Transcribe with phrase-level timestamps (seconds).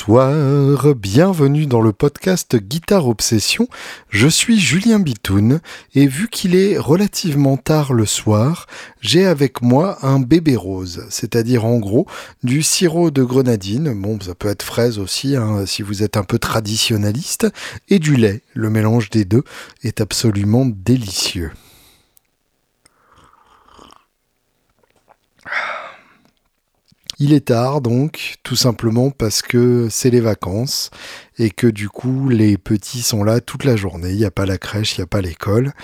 [0.00, 3.68] Bonsoir, bienvenue dans le podcast Guitare Obsession.
[4.08, 5.60] Je suis Julien Bitoun
[5.94, 8.66] et vu qu'il est relativement tard le soir,
[9.02, 12.06] j'ai avec moi un bébé rose, c'est-à-dire en gros
[12.42, 16.24] du sirop de grenadine, bon ça peut être fraise aussi hein, si vous êtes un
[16.24, 17.48] peu traditionnaliste,
[17.90, 18.40] et du lait.
[18.54, 19.44] Le mélange des deux
[19.82, 21.50] est absolument délicieux.
[27.22, 30.88] Il est tard donc, tout simplement parce que c'est les vacances
[31.38, 34.10] et que du coup les petits sont là toute la journée.
[34.10, 35.74] Il n'y a pas la crèche, il n'y a pas l'école.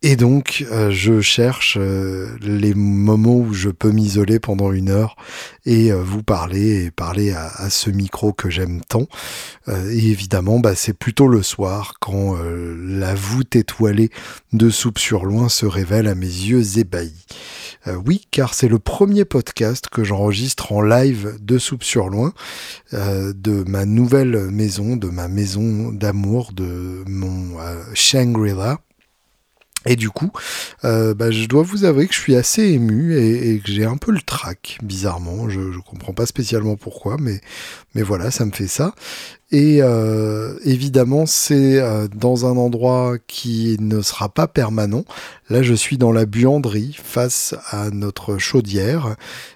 [0.00, 5.16] Et donc, euh, je cherche euh, les moments où je peux m'isoler pendant une heure
[5.64, 9.06] et euh, vous parler et parler à, ce micro que j'aime tant.
[9.68, 14.10] et évidemment, bah, c'est plutôt le soir quand la voûte étoilée
[14.52, 17.26] de Soupe sur Loin se révèle à mes yeux ébahis.
[17.86, 22.32] Euh, oui, car c'est le premier podcast que j'enregistre en live de Soupe sur Loin,
[22.94, 28.78] euh, de ma nouvelle maison, de ma maison d'amour, de mon euh, Shangri-La.
[29.86, 30.30] Et du coup,
[30.82, 34.12] bah, je dois vous avouer que je suis assez ému et, que j'ai un peu
[34.12, 35.48] le trac, bizarrement.
[35.48, 37.40] Je, ne comprends pas spécialement pourquoi, mais,
[37.94, 38.94] mais voilà, ça me fait ça.
[39.54, 45.04] Et euh, évidemment, c'est euh, dans un endroit qui ne sera pas permanent.
[45.48, 49.14] Là, je suis dans la buanderie face à notre chaudière.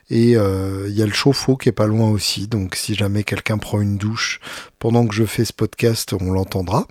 [0.08, 2.46] Et euh, il y a le chauffe-eau qui est pas loin aussi.
[2.46, 4.38] Donc si jamais quelqu'un prend une douche
[4.78, 6.86] pendant que je fais ce podcast, on l'entendra.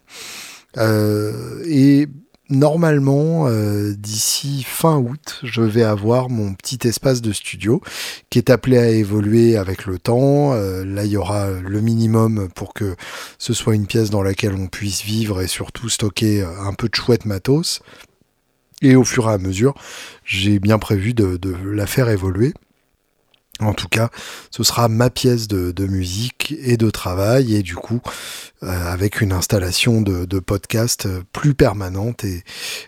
[0.78, 2.10] et
[2.50, 7.82] normalement, euh, d'ici fin août, je vais avoir mon petit espace de studio
[8.30, 10.54] qui est appelé à évoluer avec le temps.
[10.54, 12.96] Euh, là, il y aura le minimum pour que
[13.38, 16.96] ce soit une pièce dans laquelle on puisse vivre et surtout stocker un peu de
[16.96, 17.82] chouette matos.
[18.82, 19.74] Et au fur et à mesure,
[20.24, 22.54] j'ai bien prévu de la faire évoluer.
[23.60, 24.10] En tout cas,
[24.52, 28.02] ce sera ma pièce de, musique et de travail, et du coup,
[28.62, 32.44] euh, avec une installation de, podcast plus permanente, et,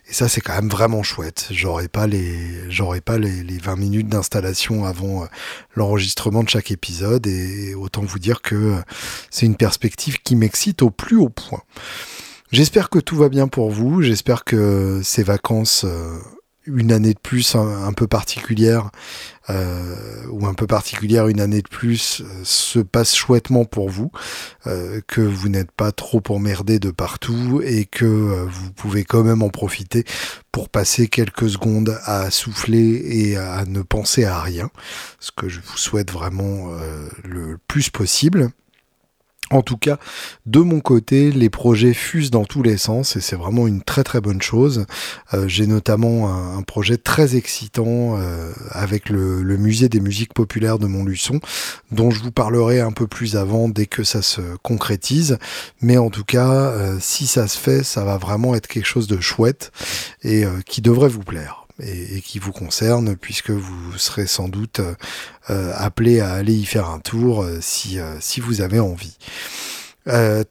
[0.10, 1.48] ça c'est quand même vraiment chouette.
[1.50, 5.26] J'aurai pas les, j'aurai pas les, 20 minutes d'installation avant euh,
[5.76, 8.82] l'enregistrement de chaque épisode, et autant vous dire que euh,
[9.32, 11.64] c'est une perspective qui m'excite au plus haut point.
[12.52, 15.86] J'espère que tout va bien pour vous, j'espère que ces vacances
[16.70, 18.92] une année de plus un, peu particulière
[19.50, 19.96] euh,
[20.30, 24.12] ou un peu particulière une année de plus euh, se passe chouettement pour vous,
[24.68, 29.42] euh, que vous n'êtes pas trop emmerder de partout et que vous pouvez quand même
[29.42, 30.06] en profiter
[30.52, 34.70] pour passer quelques secondes à souffler et à ne penser à rien,
[35.20, 36.70] ce que je vous souhaite vraiment
[37.24, 38.52] le plus possible.
[39.52, 39.98] En tout cas,
[40.46, 44.04] de mon côté, les projets fusent dans tous les sens et c'est vraiment une très
[44.04, 44.86] très bonne chose.
[45.34, 50.86] Euh, j'ai notamment un, projet très excitant euh, avec le, musée des musiques populaires de
[50.86, 51.40] Montluçon,
[51.92, 55.40] dont je vous parlerai un peu plus avant dès que ça se concrétise.
[55.82, 59.08] Mais en tout cas, euh, si ça se fait, ça va vraiment être quelque chose
[59.08, 59.72] de chouette
[60.24, 64.94] et qui devrait vous plaire et, qui vous concerne, puisque vous serez sans doute euh,
[65.50, 69.18] euh, appelé à aller y faire un tour euh, si, si vous avez envie.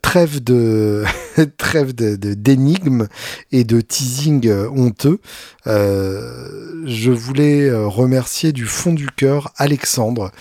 [0.01, 1.03] trêve de
[1.57, 3.07] trêve de d'énigmes
[3.51, 5.19] et de teasing honteux.
[5.65, 10.31] je voulais remercier du fond du cœur Alexandre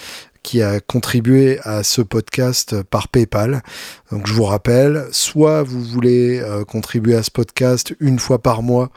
[0.48, 3.62] qui a contribué à ce podcast par PayPal.
[4.10, 8.62] Donc je vous rappelle, soit vous voulez euh, contribuer à ce podcast une fois par
[8.62, 8.90] mois,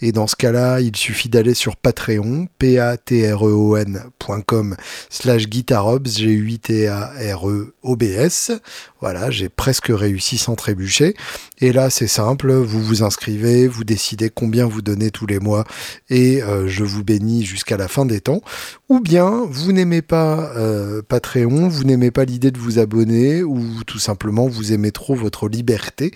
[0.00, 3.76] et dans ce cas-là, il suffit d'aller sur Patreon, p a t r e o
[3.76, 4.76] ncom
[5.10, 8.52] slash guitarobs, g u t a r e o b s.
[9.00, 11.14] Voilà, j'ai presque réussi sans trébucher.
[11.58, 15.64] Et là, c'est simple, vous vous inscrivez, vous décidez combien vous donnez tous les mois,
[16.10, 18.42] et euh, je vous bénis jusqu'à la fin des temps.
[18.88, 23.82] Ou bien, vous n'aimez pas euh, Patreon, vous n'aimez pas l'idée de vous abonner, ou
[23.86, 26.12] tout simplement vous aimez trop votre liberté.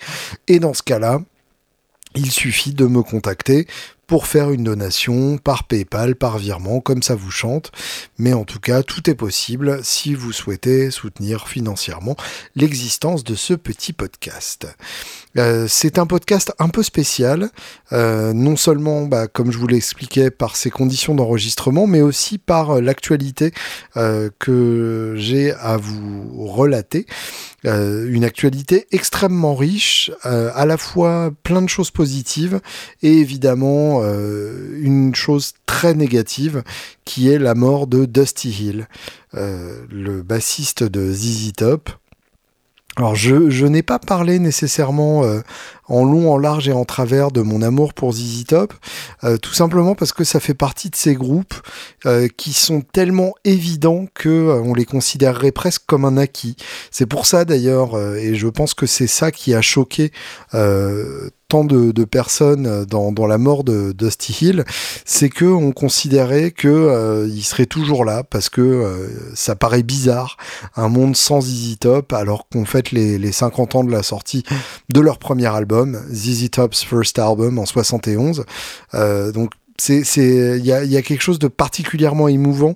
[0.47, 1.21] Et dans ce cas-là,
[2.15, 3.67] il suffit de me contacter
[4.11, 7.71] pour faire une donation par PayPal, par virement, comme ça vous chante.
[8.17, 12.17] Mais en tout cas, tout est possible si vous souhaitez soutenir financièrement
[12.57, 14.67] l'existence de ce petit podcast.
[15.37, 17.49] Euh, c'est un podcast un peu spécial,
[17.93, 22.71] euh, non seulement, bah, comme je vous l'expliquais, par ses conditions d'enregistrement, mais aussi par
[22.71, 23.53] euh, l'actualité
[24.39, 27.05] que j'ai à vous relater.
[27.63, 32.59] une actualité extrêmement riche, à la fois plein de choses positives
[33.03, 36.63] et évidemment une chose très négative
[37.05, 38.87] qui est la mort de Dusty Hill,
[39.33, 41.89] le bassiste de ZZ Top
[42.97, 45.41] Alors je, n'ai pas parlé nécessairement euh,
[45.91, 48.73] en long, en large et en travers de mon amour pour ZZ Top,
[49.23, 51.53] euh, tout simplement parce que ça fait partie de ces groupes
[52.05, 56.55] euh, qui sont tellement évidents que euh, on les considérerait presque comme un acquis.
[56.91, 60.11] C'est pour ça d'ailleurs, et je pense que c'est ça qui a choqué
[61.51, 64.65] de, personnes dans, dans, la mort de Dusty Hill,
[65.05, 70.37] c'est que on considérait que il serait toujours là parce que ça paraît bizarre
[70.75, 74.43] un monde sans ZZ Top alors qu'on fête les, les 50 ans de la sortie
[74.89, 78.45] de leur premier album ZZ Top's First Album en 71.
[78.93, 82.75] Euh, donc c'est il y a, quelque chose de particulièrement émouvant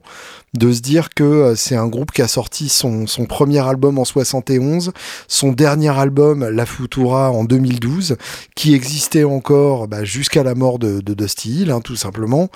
[0.55, 4.05] de se dire que euh, c'est un groupe qui a sorti son, premier album en
[4.05, 4.91] 71,
[5.27, 8.15] son dernier album La Futura en 2012,
[8.55, 12.49] qui existait encore bah, jusqu'à la mort de, de Dusty Hill, hein, tout simplement,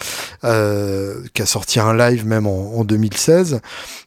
[0.45, 3.59] euh, qui a sorti un live même en, en 2016,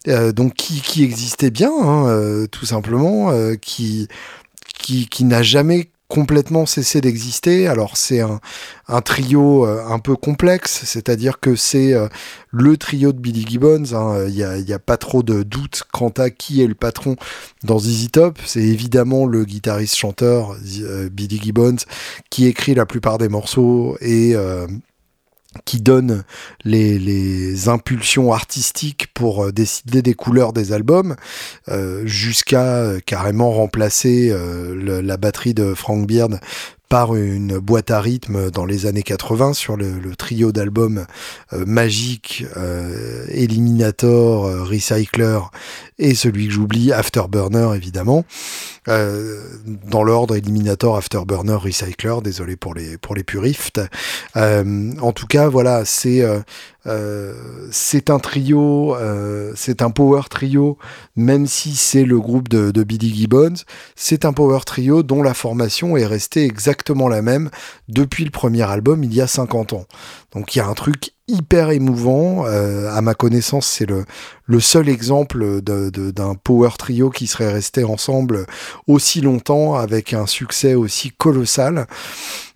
[0.09, 4.09] euh, donc qui, existait bien, hein, tout simplement, qui,
[4.75, 7.67] qui n'a jamais complètement cessé d'exister.
[7.67, 12.09] Alors c'est un, trio euh, un peu complexe, c'est-à-dire que c'est euh,
[12.51, 13.95] le trio de Billy Gibbons.
[13.95, 14.27] Hein.
[14.29, 17.17] Il n'y a, a, pas trop de doute quant à qui est le patron
[17.65, 18.39] dans ZZ Top.
[18.45, 21.77] C'est évidemment le guitariste-chanteur euh, Billy Gibbons
[22.29, 24.37] qui écrit la plupart des morceaux et
[25.65, 26.25] qui donne
[26.65, 31.17] les, impulsions artistiques pour euh, décider des couleurs des albums,
[31.69, 34.35] euh, jusqu'à euh, carrément remplacer
[34.75, 36.41] la batterie de Frank Beard
[36.93, 41.07] par une boîte à rythme dans les années 80 sur le, trio d'albums
[41.55, 41.65] euh,
[43.29, 45.39] Eliminator, Recycler
[46.03, 48.25] et celui que j'oublie, Afterburner évidemment.
[48.89, 53.81] Euh, dans l'ordre Eliminator, Afterburner, Recycler, désolé pour les, pour les puristes.
[54.37, 56.21] Euh, en tout cas, voilà, c'est
[56.87, 57.35] euh,
[57.71, 58.97] c'est un trio,
[59.55, 60.79] c'est un power trio,
[61.15, 63.55] même si c'est le groupe de, de Billy Gibbons,
[63.95, 67.51] c'est un power trio dont la formation est restée exactement la même
[67.89, 69.87] depuis le premier album il y a 50 ans.
[70.33, 72.47] Donc il y a un truc hyper émouvant.
[72.47, 74.05] Euh, à ma connaissance, c'est le,
[74.61, 78.47] seul exemple d'un power trio qui serait resté ensemble
[78.87, 81.87] aussi longtemps avec un succès aussi colossal.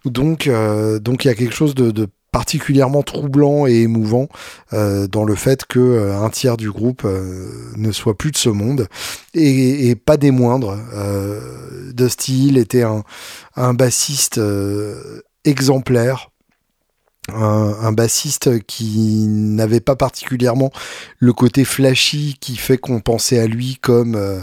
[0.04, 4.28] Donc, euh, donc il y a quelque chose de, particulièrement troublant et émouvant
[4.72, 7.06] euh, dans le fait que euh, un tiers du groupe
[7.76, 8.88] ne soit plus de ce monde
[9.34, 10.78] et, pas des moindres.
[11.94, 12.84] Dusty Hill était
[13.56, 14.40] un bassiste
[15.44, 16.30] exemplaire
[17.32, 20.70] un, bassiste qui n'avait pas particulièrement
[21.18, 24.40] le côté flashy qui fait qu'on pensait à lui comme euh,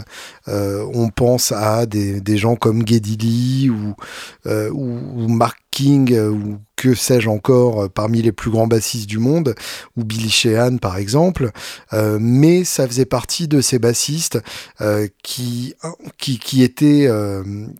[0.48, 3.94] euh, on pense à des, gens comme Geddy Lee ou,
[4.46, 9.54] euh, ou, Mark King ou que sais-je encore parmi les plus grands bassistes du monde
[9.96, 11.50] ou Billy Sheehan par exemple.
[11.92, 14.38] Mais ça faisait partie de ces bassistes
[15.22, 15.74] qui,
[16.18, 17.08] qui, qui étaient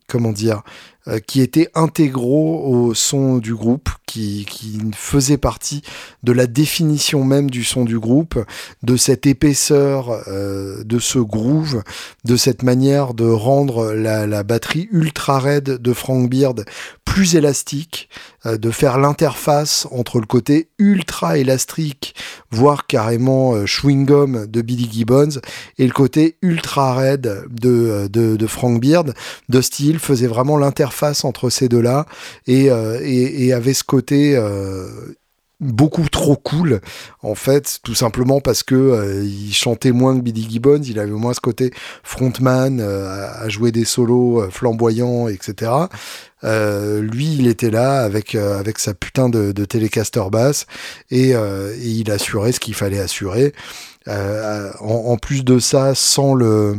[0.09, 0.63] comment dire
[1.07, 5.83] euh, qui étaient intégraux au son du groupe, qui, qui faisaient partie
[6.23, 8.43] de la définition même du son du groupe,
[8.83, 11.83] de cette épaisseur, euh, de ce groove,
[12.25, 16.65] de cette manière de rendre la, la batterie ultra raide de Frank Beard
[17.05, 18.09] plus élastique,
[18.45, 22.15] de faire l'interface entre le côté ultra élastique,
[22.51, 25.41] voire carrément euh, chewing-gum de Billy Gibbons,
[25.79, 29.15] et le côté ultra raide de, euh, de, de Frank Beard.
[29.49, 32.07] Dusty Hill faisait vraiment l'interface entre ces deux-là,
[32.47, 34.37] et, et, et, avait ce côté
[35.65, 36.81] beaucoup trop cool
[37.23, 41.11] en fait tout simplement parce que euh, il chantait moins que Billy Gibbons il avait
[41.11, 45.73] moins ce côté frontman euh, à, jouer des solos euh, flamboyants etc
[46.43, 50.67] lui il était là avec avec sa putain de, télécaster basse
[51.11, 51.37] et, et,
[51.83, 53.55] il assurait ce qu'il fallait assurer.
[54.07, 56.77] En, en, plus de ça sans le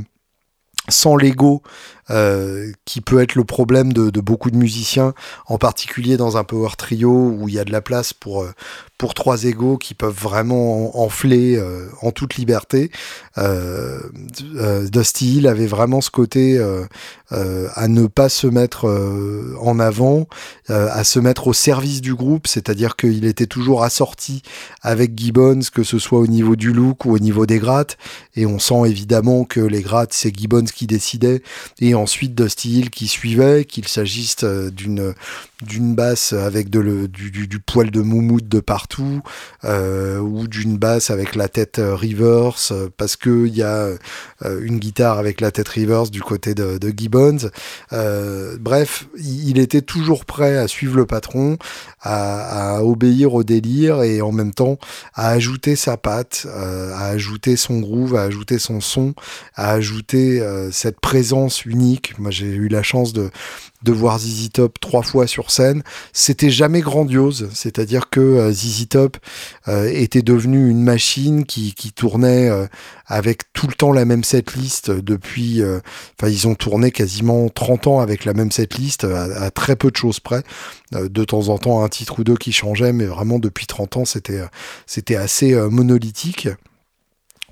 [0.88, 1.63] sans l'ego
[2.10, 5.14] euh, qui peut être le problème de, de, beaucoup de musiciens,
[5.48, 8.52] en particulier dans un power trio où il y a de la place pour, euh,
[8.98, 12.92] pour trois égos qui peuvent vraiment enfler euh, en toute liberté.
[13.38, 14.00] Euh,
[14.56, 16.62] euh, Dusty Hill avait vraiment ce côté
[17.32, 18.86] à ne pas se mettre
[19.60, 20.28] en avant,
[20.70, 24.44] à se mettre au service du groupe, c'est-à-dire qu'il était toujours assorti
[24.82, 27.98] avec Gibbons, que ce soit au niveau du look ou au niveau des grattes,
[28.36, 31.42] et on sent évidemment que les grattes, c'est Gibbons qui décidait,
[31.80, 35.14] et ensuite Dusty Hill qui suivait, qu'il s'agisse euh, d'une
[35.62, 39.22] d'une basse avec du, poil de moumoute de partout
[39.64, 43.90] euh, ou d'une basse avec la tête euh, reverse euh, parce que il y a
[44.44, 47.50] une guitare avec la tête reverse du côté de, Gibbons.
[47.94, 51.58] Euh, bref, il était toujours prêt à suivre le patron,
[52.02, 54.78] à, obéir au délire et en même temps
[55.14, 59.14] à ajouter sa patte, à ajouter son groove, à ajouter son son,
[59.56, 62.18] à ajouter cette présence unique.
[62.20, 63.30] Moi, j'ai eu la chance de,
[63.86, 65.84] de voir ZZ Top trois fois sur scène.
[66.12, 69.18] C'était jamais grandiose, c'est-à-dire que euh, ZZ Top
[69.70, 72.65] euh, était devenu une machine qui, qui tournait euh,
[73.06, 75.62] avec tout le temps la même setlist depuis.
[75.63, 79.92] Enfin, ils ont tourné quasiment 30 ans avec la même setlist, à, à très peu
[79.92, 80.42] de choses près.
[80.92, 84.06] de temps en temps, un titre ou deux qui changeait, mais vraiment depuis 30 ans,
[84.06, 84.42] c'était
[84.88, 86.50] c'était assez monolithique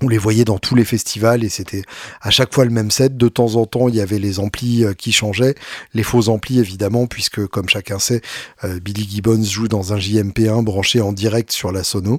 [0.02, 1.82] on les voyait dans tous les festivals et c'était
[2.20, 3.16] à chaque fois le même set.
[3.16, 5.54] De temps en temps, il y avait les amplis euh, qui changeaient,
[5.94, 8.20] les faux amplis évidemment, puisque comme chacun sait,
[8.64, 12.18] euh, Billy Gibbons joue dans un JMP1 branché en direct sur la sono.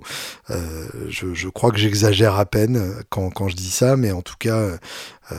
[0.50, 4.36] Euh, je, crois que j'exagère à peine quand, quand, je dis ça, mais en tout
[4.40, 4.78] cas,
[5.32, 5.36] euh,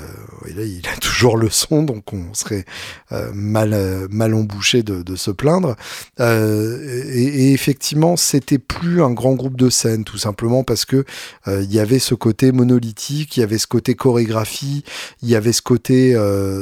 [0.48, 2.64] il a toujours le son, donc on serait
[3.12, 5.76] euh, mal, euh, mal embouché de, de se plaindre.
[6.18, 11.04] Et, et, effectivement, c'était plus un grand groupe de scène, tout simplement parce que
[11.46, 14.84] il y avait ce côté monolithique, il y avait ce côté chorégraphie,
[15.22, 16.16] il y avait ce côté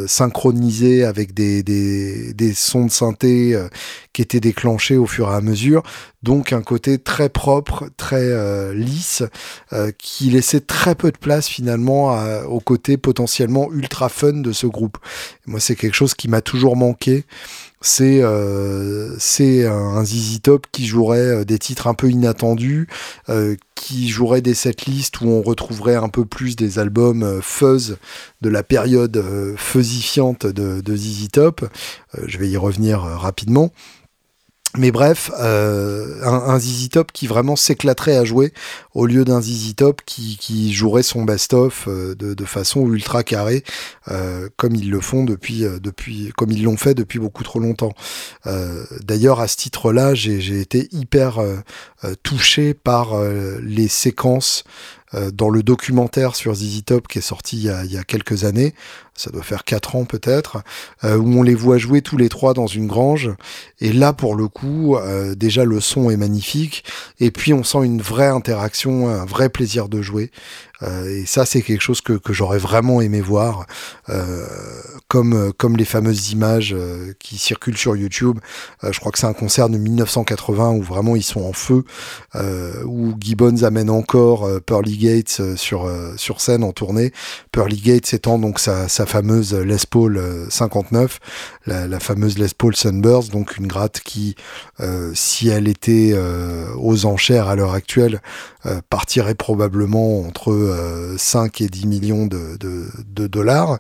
[0.07, 3.59] synchronisé avec des, des, des sons de synthé
[4.15, 5.83] qui étaient déclenchés au fur et à mesure.
[6.23, 9.23] Donc un côté très propre, très lisse,
[9.99, 14.97] qui laissait très peu de place finalement au côté potentiellement ultra fun de ce groupe.
[15.47, 17.25] Moi, c'est quelque chose qui m'a toujours manqué.
[17.87, 19.15] C'est euh,
[19.69, 22.89] un ZZ Top qui jouerait euh, des titres un peu inattendus,
[23.29, 27.99] euh, qui jouerait des setlists où on retrouverait un peu plus des albums fuzz
[28.41, 29.23] de la période
[29.59, 31.69] fuzzifiante de, de ZZ Top.
[32.27, 33.71] je vais y revenir rapidement.
[34.77, 38.53] Mais bref, euh, un, un, ZZ qui vraiment s'éclaterait à jouer
[38.93, 43.63] au lieu d'un ZZ qui, jouerait son best-of euh, de, façon ultra carrée,
[44.09, 47.93] euh, comme ils le font depuis, depuis, comme ils l'ont fait depuis beaucoup trop longtemps.
[49.01, 51.41] D'ailleurs, à ce titre-là, j'ai été hyper
[52.23, 53.15] touché par
[53.63, 54.65] les séquences
[55.33, 58.75] dans le documentaire sur ZZ Top qui est sorti il y a, quelques années,
[59.15, 60.63] ça doit faire 4 ans peut-être,
[61.05, 63.31] euh, où on les voit jouer tous les trois dans une grange.
[63.81, 66.85] Et là, pour le coup, euh, déjà le son est magnifique,
[67.21, 70.31] et puis on sent une vraie interaction, un vrai plaisir de jouer.
[70.85, 73.67] Euh, et ça, c'est quelque chose que, que j'aurais vraiment aimé voir,
[74.09, 74.47] euh,
[75.09, 78.39] comme, comme les fameuses images euh, qui circulent sur YouTube.
[78.83, 81.85] je crois que c'est un concert de 1980 où vraiment ils sont en feu,
[82.85, 87.13] où Gibbons amène encore Pearly Gates sur, sur scène en tournée.
[87.53, 91.21] Pearly Gates étant donc sa, sa fameuse Les Paul 59,
[91.67, 94.35] la, la, fameuse Les Paul Sunburst, donc une gratte qui,
[95.15, 96.15] si elle était
[96.77, 98.21] aux enchères à l'heure actuelle,
[98.91, 100.74] partirait probablement entre
[101.17, 103.79] 5 et 10 millions de, dollars.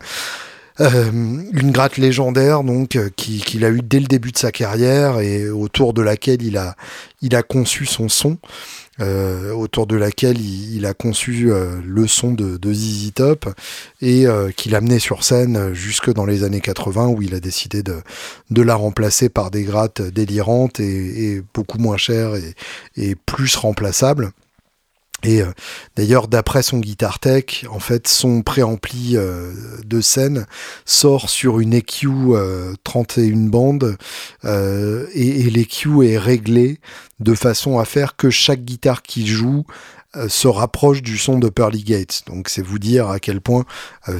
[0.80, 5.48] Euh, une gratte légendaire euh, qu'il a eu dès le début de sa carrière et
[5.48, 8.38] autour de laquelle il a, conçu son son,
[9.00, 11.52] euh, autour de laquelle il, a conçu
[11.84, 13.48] le son de, de ZZ Top
[14.00, 17.84] et qu'il a mené sur scène jusque dans les années 80 où il a décidé
[17.84, 18.02] de,
[18.62, 22.32] la remplacer par des grattes délirantes et, beaucoup moins chères
[22.96, 24.32] et plus remplaçables.
[25.24, 25.50] Et euh,
[25.96, 29.52] d'ailleurs, d'après son Guitar Tech, en fait, son préampli euh,
[29.84, 30.46] de scène
[30.84, 32.08] sort sur une EQ
[32.84, 33.96] 31 bandes
[34.44, 36.78] euh, et, et l'EQ est réglé
[37.20, 39.64] de façon à faire que chaque guitare qu'il joue
[40.28, 42.22] se rapproche du son de Pearly Gates.
[42.28, 43.64] Donc c'est vous dire à quel point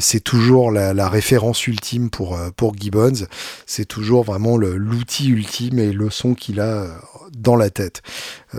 [0.00, 3.28] c'est toujours la, référence ultime pour Gibbons.
[3.64, 6.88] C'est toujours vraiment l'outil ultime et le son qu'il a
[7.32, 8.02] dans la tête.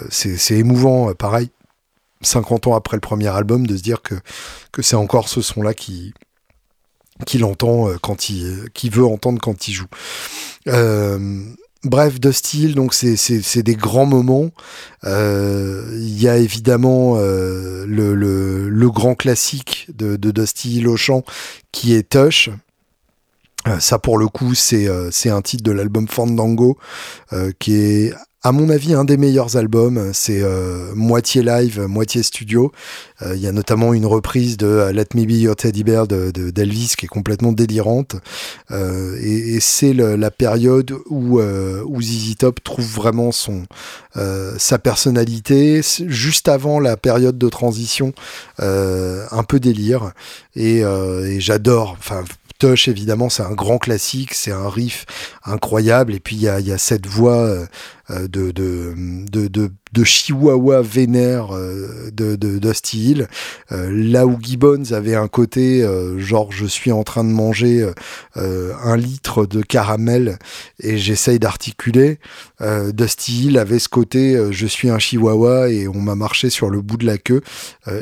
[0.09, 1.49] c'est émouvant, pareil
[2.25, 4.15] 50 ans après le premier album, de se dire que,
[4.71, 6.13] que c'est encore ce son-là qui
[7.25, 9.87] qu'il entend euh, quand il qui veut entendre quand il joue.
[10.67, 11.43] Euh,
[11.83, 14.49] bref, de style, donc c'est des grands moments.
[15.05, 21.23] Euh, il y a évidemment le, le, grand classique de, de Dusty Hill au chant
[21.71, 22.49] qui est Tush.
[23.79, 26.77] ça pour le coup c'est c'est un titre de l'album Fandango
[27.59, 28.13] qui est
[28.45, 32.71] à mon avis, un des meilleurs albums, c'est euh, moitié live, moitié studio.
[33.23, 36.05] Euh, il y a notamment une reprise de euh, Let Me Be Your Teddy Bear
[36.05, 38.17] de, d'Elvis qui est complètement délirante.
[38.71, 43.63] et, et c'est la période où, où ZZ Top trouve vraiment son
[44.13, 48.13] sa personnalité, juste avant la période de transition,
[48.59, 50.11] un peu délire.
[50.55, 51.95] Et, et j'adore.
[51.97, 52.23] Enfin,
[52.59, 55.05] Tush, évidemment, c'est un grand classique, c'est un riff
[55.43, 57.67] incroyable, et puis il y a, y a, cette voix
[58.09, 58.93] de, de,
[59.31, 61.49] de, de, chihuahua vénère
[62.11, 63.27] de, de Dusty Hill.
[63.71, 67.89] là où Gibbons avait un côté genre je suis en train de manger
[68.35, 70.37] un litre de caramel
[70.79, 72.19] et j'essaye d'articuler,
[72.61, 76.81] Dusty Hill avait ce côté je suis un chihuahua et on m'a marché sur le
[76.81, 77.41] bout de la queue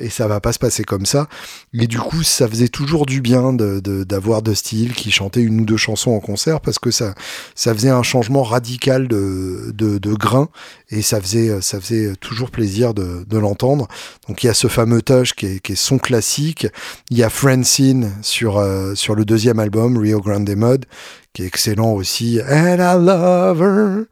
[0.01, 1.27] et ça va pas se passer comme ça.
[1.73, 5.65] Et du coup, ça faisait toujours du bien d'avoir Dusty Hill qui chantait une ou
[5.65, 7.13] deux chansons en concert parce que ça,
[7.55, 10.49] ça faisait un changement radical de, grain
[10.89, 13.87] et ça faisait, ça faisait toujours plaisir de, de l'entendre.
[14.27, 16.67] Donc il y a ce fameux touch qui est, qui est son classique.
[17.09, 20.85] Il y a Francine sur, euh, sur le deuxième album, Rio Grande Mode,
[21.33, 22.39] qui est excellent aussi.
[22.47, 24.05] And I love her.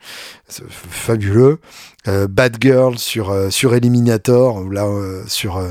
[0.70, 1.60] Fabuleux.
[2.08, 5.62] Euh, Bad Girl sur euh, sur Eliminator là euh, sur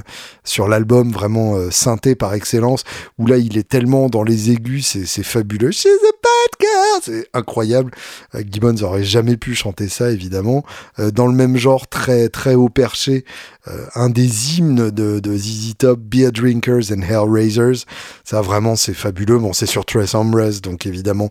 [0.44, 2.84] sur l'album vraiment synthé par excellence
[3.18, 5.72] où là il est tellement dans les aigus c'est fabuleux.
[5.72, 7.00] She's a bad girl!
[7.02, 7.90] C'est incroyable.
[8.48, 10.64] Gibbons aurait jamais pu chanter ça évidemment.
[10.98, 13.24] Dans le même genre très très haut perché
[13.94, 17.86] un des hymnes de, ZZ Top Beer Drinkers and Hellraisers.
[18.24, 19.38] Ça vraiment c'est fabuleux.
[19.38, 21.28] Bon c'est sur Trace Hombres donc évidemment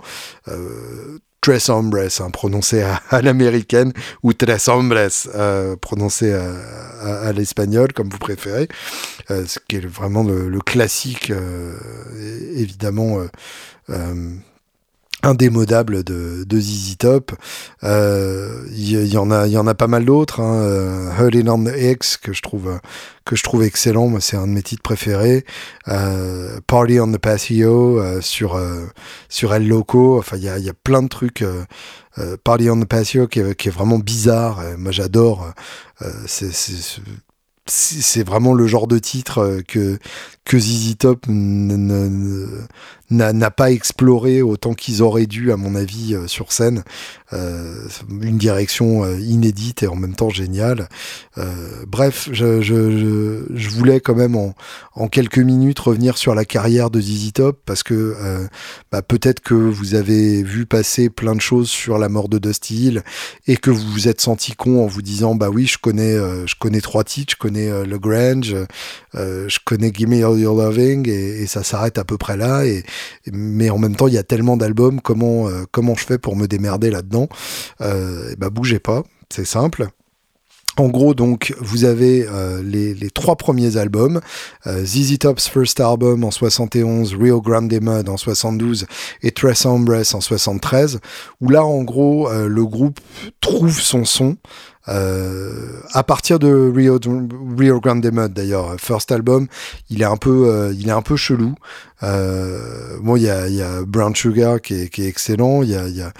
[1.42, 3.94] Tres Hombres, hein, prononcé à, l'américaine,
[4.24, 8.68] ou Tres Hombres, euh, prononcé à, l'espagnol, comme vous préférez,
[9.32, 11.74] euh, ce qui est vraiment le, classique, euh,
[12.56, 13.20] évidemment,
[15.24, 17.32] indémodable de, de ZZ Top.
[17.82, 20.40] Il euh, y, en a, il y en a pas mal d'autres.
[20.40, 20.56] Hein.
[20.56, 22.80] Euh, on the X que je trouve
[23.26, 24.08] que je trouve excellent.
[24.08, 25.46] Moi, c'est un de mes titres préférés.
[25.88, 28.60] Euh, Party on the Patio euh, sur
[29.28, 30.18] sur El Loco.
[30.18, 31.44] Enfin, il y a, y a plein de trucs.
[32.44, 34.62] Party on the Patio qui est, qui est vraiment bizarre.
[34.78, 35.54] moi, j'adore.
[36.28, 36.52] c'est
[37.72, 40.00] c'est vraiment le genre de titre que
[40.44, 41.28] que ZZ Top
[43.10, 46.84] n'a pas exploré autant qu'ils auraient dû, à mon avis, euh, sur scène.
[47.34, 47.88] Euh,
[48.22, 50.90] une direction euh, inédite et en même temps géniale.
[51.88, 54.56] bref, je, je, je, voulais quand même en,
[54.96, 58.16] en, quelques minutes revenir sur la carrière de ZZ Top parce que
[58.92, 62.88] bah, peut-être que vous avez vu passer plein de choses sur la mort de Dusty
[62.88, 63.04] Hill
[63.48, 66.56] et que vous vous êtes senti con en vous disant bah oui, je connais, je
[66.60, 68.56] connais trois titres, je connais Le Grange,
[69.14, 72.66] je connais Gimme All Your Loving et, et ça s'arrête à peu près là.
[72.66, 72.84] Et,
[73.32, 76.36] mais en même temps, il y a tellement d'albums, comment, euh, comment je fais pour
[76.36, 77.28] me démerder là-dedans?
[77.82, 79.88] Euh, Bah, bougez pas, c'est simple.
[80.78, 84.22] En gros, donc, vous avez euh, les, les, trois premiers albums,
[84.66, 88.86] ZZ Top's First Album en 71, Rio Grande Mud en 72
[89.22, 91.00] et Tres Hombres en 73,
[91.42, 93.00] où là, en gros, le groupe
[93.42, 94.38] trouve son son.
[94.90, 97.00] Euh, à partir de Rio,
[97.80, 99.48] Grande Mud d'ailleurs, first album,
[99.90, 101.56] il est un peu, il est un peu chelou.
[102.04, 106.12] Euh, bon, il y a, Brown Sugar qui est, excellent, il y a,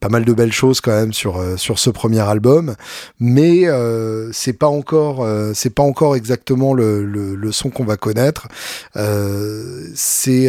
[0.00, 2.76] pas mal de belles choses quand même sur euh, sur ce premier album,
[3.18, 7.96] mais euh, c'est pas encore euh, c'est pas encore exactement le, le, son qu'on va
[7.96, 8.46] connaître.
[8.96, 10.48] Euh, c'est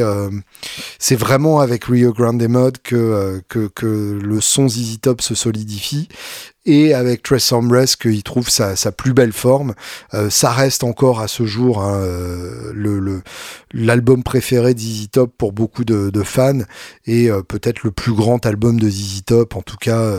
[1.00, 6.10] c'est vraiment avec Rio Grande Mode que, que que le son ZZ Top se solidifie
[6.66, 9.74] et avec Tress Hombres qu'il trouve sa, plus belle forme.
[10.14, 13.22] Euh, ça reste encore à ce jour hein, euh,
[13.74, 16.60] l'album préféré de ZZ Top pour beaucoup de, de fans
[17.06, 20.14] et euh, peut-être le plus grand album de ZZ Top, en tout cas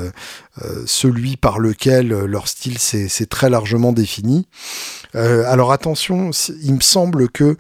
[0.87, 4.47] celui par lequel leur style s'est très largement défini.
[5.15, 6.31] alors attention,
[6.63, 7.57] il me semble que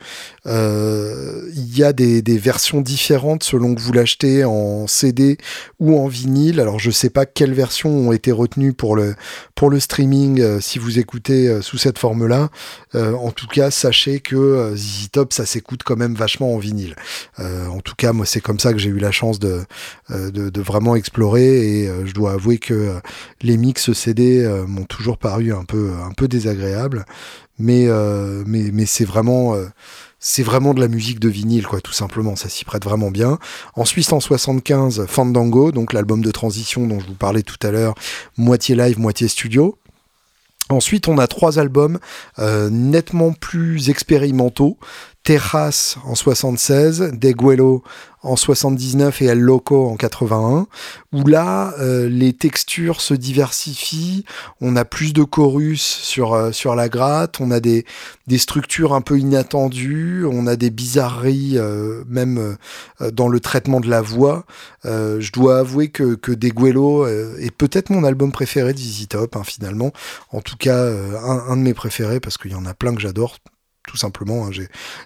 [0.47, 5.39] il y a des, versions différentes selon que vous l'achetez en CD
[5.79, 6.61] ou en vinyle.
[6.61, 9.15] Alors je sais pas quelles versions ont été retenues pour le,
[9.79, 12.49] streaming euh, si vous écoutez euh, sous cette forme-là.
[12.95, 16.97] Euh, en tout cas, sachez que ZZ ça s'écoute quand même vachement en vinyle.
[17.39, 19.65] en tout cas, moi, c'est comme ça que j'ai eu la chance de,
[20.09, 22.90] de, vraiment explorer et je dois avouer que
[23.43, 27.05] les mix CD m'ont toujours paru un peu, un désagréables.
[27.59, 27.89] Mais,
[28.47, 32.37] mais c'est vraiment de la musique de vinyle, quoi, tout simplement.
[32.37, 33.39] Ça s'y prête vraiment bien.
[33.75, 37.71] En Suisse, en 75, Fandango, donc l'album de transition dont je vous parlais tout à
[37.71, 37.95] l'heure,
[38.37, 39.77] moitié live, moitié studio.
[40.71, 41.99] Ensuite, on a trois albums
[42.39, 44.79] euh, nettement plus expérimentaux.
[45.23, 47.83] Terrace en 76, Deguelo
[48.23, 50.67] en 79 et El Loco en 81,
[51.13, 54.25] où là, euh, les textures se diversifient,
[54.61, 57.85] on a plus de chorus sur, euh, sur la gratte, on a des,
[58.27, 62.57] des structures un peu inattendues, on a des bizarreries euh, même
[63.13, 64.45] dans le traitement de la voix.
[64.85, 69.93] je dois avouer que, que Deguelo est peut-être mon album préféré d'Easy Top, hein, finalement.
[70.33, 73.01] En tout cas, un, un de mes préférés, parce qu'il y en a plein que
[73.01, 73.37] j'adore
[73.91, 74.51] tout simplement, hein,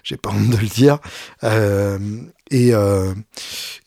[0.03, 0.99] j'ai pas honte de le dire.
[1.43, 1.97] Euh,
[2.51, 3.15] Et, euh,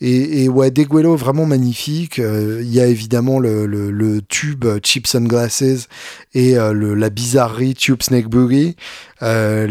[0.00, 2.18] et, et, ouais, Deguelo vraiment magnifique.
[2.18, 5.87] Euh, il y a évidemment le, le, le tube Chips and Glasses
[6.38, 8.77] et euh, la bizarrerie Tube Snake Boogie,
[9.22, 9.66] euh,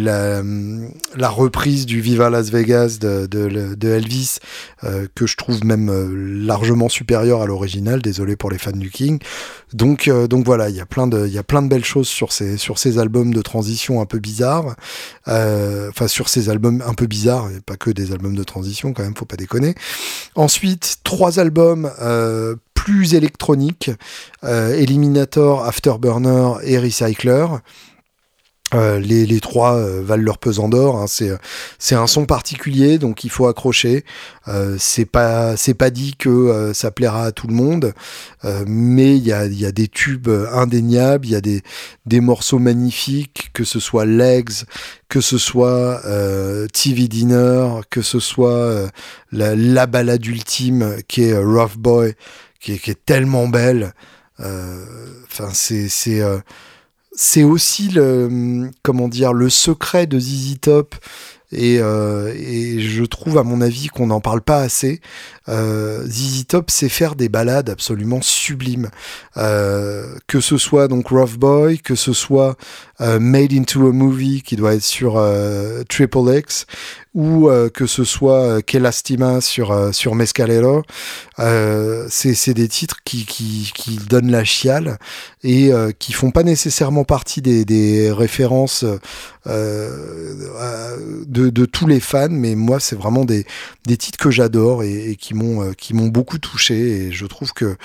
[1.15, 4.39] la, reprise du Viva Las Vegas de, Elvis,
[4.83, 5.89] euh, que je trouve même
[6.45, 8.01] largement supérieur à l'original.
[8.01, 9.19] Désolé pour les fans du King.
[9.71, 10.09] Donc,
[10.43, 12.79] voilà, il y a plein de, y a plein de belles choses sur ces, sur
[12.79, 14.75] ces albums de transition un peu bizarres.
[15.25, 19.03] Enfin, sur ces albums un peu bizarres, et pas que des albums de transition quand
[19.03, 19.73] même, faut pas déconner.
[20.35, 21.89] Ensuite, trois albums
[22.87, 23.91] plus électroniques,
[24.45, 27.45] euh, Eliminator, Afterburner et Recycler.
[28.73, 30.97] Euh, les, les, trois euh, valent leur pesant d'or.
[30.97, 31.05] Hein.
[31.79, 34.05] C'est un son particulier, donc il faut accrocher.
[34.77, 37.93] C'est pas c'est pas dit que ça plaira à tout le monde,
[38.65, 41.61] mais il y a des tubes indéniables, il y a des
[42.05, 44.63] des morceaux magnifiques, que ce soit Legs,
[45.09, 46.01] que ce soit
[46.71, 48.89] TV Dinner, que ce soit
[49.33, 52.15] la, la balade ultime qui est Rough Boy,
[52.75, 53.93] qui est, tellement belle.
[54.39, 56.21] Enfin c'est c'est
[57.13, 60.95] c'est aussi le comment dire le secret de ZZ Top
[61.51, 64.99] et, euh, et, je trouve à mon avis qu'on n'en parle pas assez.
[65.49, 66.07] Euh,
[66.47, 68.89] Top sait faire des balades absolument sublimes,
[69.35, 72.55] euh, que ce soit donc Rough Boy, que ce soit
[73.01, 76.65] euh, Made into a Movie qui doit être sur euh, Triple X,
[77.13, 80.83] ou que ce soit Kelastima sur sur Mescalero,
[81.39, 84.99] c'est des titres qui, qui, donnent la chiale
[85.43, 88.85] et qui font pas nécessairement partie des, références
[89.47, 93.47] de, de, tous les fans, mais moi c'est vraiment des,
[93.87, 97.53] des titres que j'adore et, et, qui m'ont qui m'ont beaucoup touché et je trouve
[97.53, 97.77] que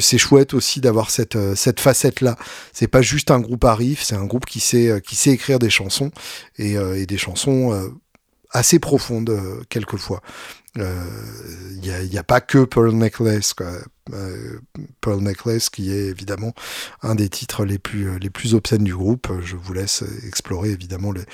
[0.00, 2.36] c'est chouette aussi d'avoir cette cette facette là.
[2.72, 5.58] C'est pas juste un groupe à riff, c'est un groupe qui sait qui sait écrire
[5.58, 6.10] des chansons
[6.58, 7.72] et, des chansons
[8.50, 10.22] assez profonde euh, quelquefois.
[10.78, 10.84] Il
[11.90, 13.52] euh, n'y a, pas que Pearl Necklace.
[13.52, 13.66] Quoi.
[14.14, 14.58] Euh,
[15.00, 16.54] Pearl Necklace, qui est évidemment
[17.02, 19.28] un des titres les plus, euh, les plus obscènes du groupe.
[19.42, 21.24] Je vous laisse explorer évidemment les,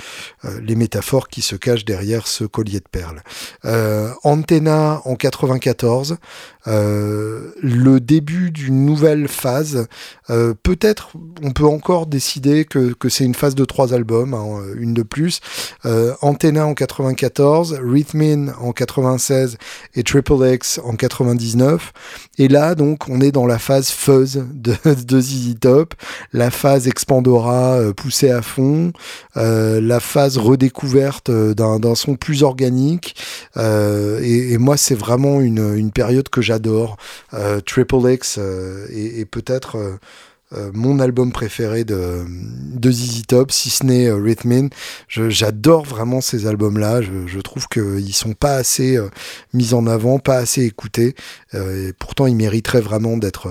[0.60, 3.22] les métaphores qui se cachent derrière ce collier de perles.
[4.24, 6.16] Antenna en 94,
[6.66, 9.86] le début d'une nouvelle phase.
[10.28, 11.10] Peut-être
[11.42, 15.02] on peut encore décider que, que c'est une phase de trois albums, hein, une de
[15.02, 15.40] plus.
[16.20, 19.33] Antenna en 94, Rhythmin en 96
[19.94, 21.92] et Triple X en 99.
[22.38, 24.74] Et là, donc, on est dans la phase fuzz de,
[25.06, 25.94] de ZZ Top,
[26.32, 28.92] la phase Expandora euh, poussée à fond,
[29.36, 33.16] euh, la phase redécouverte euh, d'un son plus organique.
[33.56, 36.96] Et, moi, c'est vraiment une, période que j'adore.
[37.66, 38.38] Triple X
[38.90, 39.98] et, peut-être
[40.56, 44.68] euh, mon album préféré de, de ZZ Top, si ce n'est euh, Rhythmin.
[45.08, 47.02] J'adore vraiment ces albums-là.
[47.02, 49.08] Je, je, trouve qu'ils sont pas assez euh,
[49.52, 51.14] mis en avant, pas assez écoutés.
[51.52, 53.48] et pourtant, ils mériteraient vraiment d'être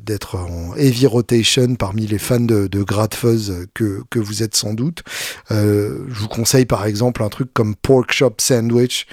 [0.00, 4.74] d'être en heavy rotation parmi les fans de, de Fuzz que, que vous êtes sans
[4.74, 5.02] doute.
[5.50, 9.08] je vous conseille par exemple un truc comme Pork Shop Sandwich.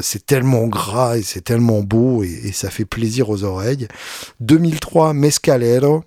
[0.00, 3.86] c'est tellement gras et c'est tellement beau et, et, ça fait plaisir aux oreilles.
[4.40, 6.04] 2003 Mescalero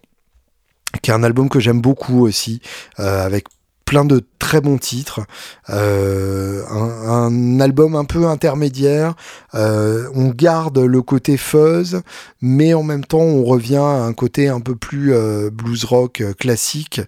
[1.01, 2.61] qui est un album que j'aime beaucoup aussi,
[2.99, 3.45] euh, avec
[3.85, 5.21] plein de très bons titres,
[5.69, 9.13] euh, un, album un peu intermédiaire,
[9.53, 12.01] euh, on garde le côté fuzz,
[12.41, 15.13] mais en même temps on revient à un côté un peu plus
[15.51, 16.99] blues rock classique,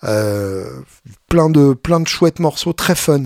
[0.00, 3.22] plein de plein de chouettes morceaux très fun.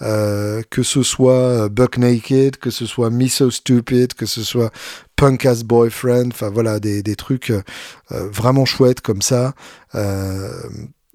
[0.00, 4.72] que ce soit Buck Naked, que ce soit Me So Stupid, que ce soit
[5.20, 7.62] Punk as Boyfriend, enfin voilà, des, des trucs euh,
[8.10, 9.52] euh, vraiment chouettes comme ça.
[9.94, 10.50] Euh,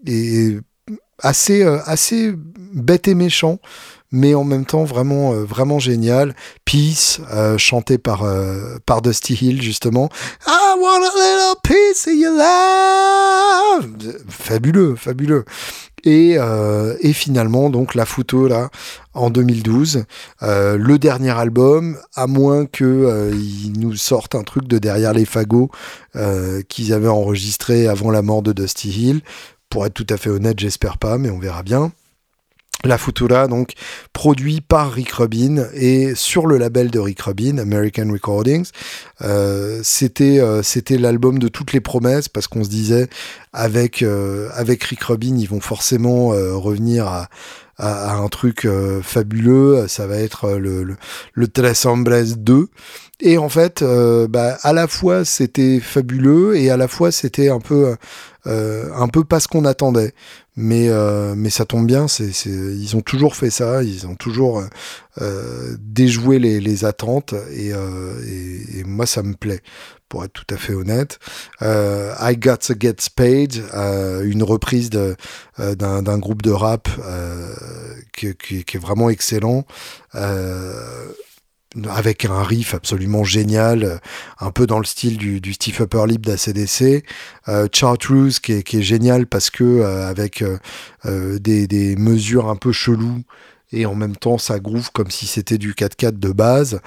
[0.06, 0.60] et
[1.24, 3.58] assez, assez bête et méchant,
[4.12, 6.36] mais en même temps vraiment, vraiment génial.
[6.66, 7.20] Peace,
[7.58, 8.24] chanté par,
[8.86, 10.10] par Dusty Hill justement.
[10.46, 14.20] I want a little piece of your love.
[14.30, 15.46] Fabuleux, fabuleux.
[16.06, 18.70] Et, euh, et finalement, donc la photo là,
[19.16, 20.06] en 2012,
[20.44, 23.34] euh, le dernier album, à moins que euh,
[23.76, 25.70] nous sortent un truc de derrière les fagots
[26.70, 29.22] qu'ils avaient enregistré avant la mort de Dusty Hill.
[29.70, 31.92] Pour être tout à fait honnête, j'espère pas, mais on verra bien.
[32.84, 33.74] La Futura, donc
[34.14, 38.70] produit par Rick Rubin et sur le label de Rick Rubin, American Recordings.
[39.22, 43.08] Euh, c'était euh, c'était l'album de toutes les promesses parce qu'on se disait
[43.54, 47.30] avec euh, avec Rick Rubin, ils vont forcément revenir à,
[47.78, 48.68] à, un truc
[49.02, 49.88] fabuleux.
[49.88, 50.96] Ça va être le le,
[51.34, 52.68] le 2.
[53.22, 53.84] Et en fait,
[54.30, 57.96] bah, à la fois c'était fabuleux et à la fois c'était un peu
[58.46, 60.14] un peu pas ce qu'on attendait.
[60.56, 60.90] Mais
[61.36, 62.08] mais ça tombe bien.
[62.08, 63.84] C'est ils ont toujours fait ça.
[63.84, 64.64] Ils ont toujours
[65.80, 69.62] déjoué les, les attentes et, et, et moi ça me plaît
[70.10, 71.20] pour être tout à fait honnête.
[71.62, 75.16] Euh, I Got to Get Paid, euh, une reprise euh,
[75.76, 76.88] d'un, groupe de rap
[78.14, 79.66] qui, qui, qui, est vraiment excellent.
[81.90, 84.00] Avec un riff absolument génial,
[84.40, 87.04] un peu dans le style du, du Steve Upper Lip d'ACDC.
[87.48, 90.44] Euh, Chartreuse qui est, qui est génial parce que avec
[91.04, 93.22] des, des mesures un peu cheloues,
[93.72, 96.80] et en même temps ça groove comme si c'était du 4x4 de base.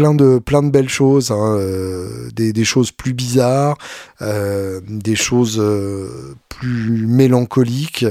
[0.00, 3.76] Plein de plein de belles choses, hein, euh, des, choses plus bizarres,
[4.22, 8.06] euh, des choses euh, plus mélancoliques.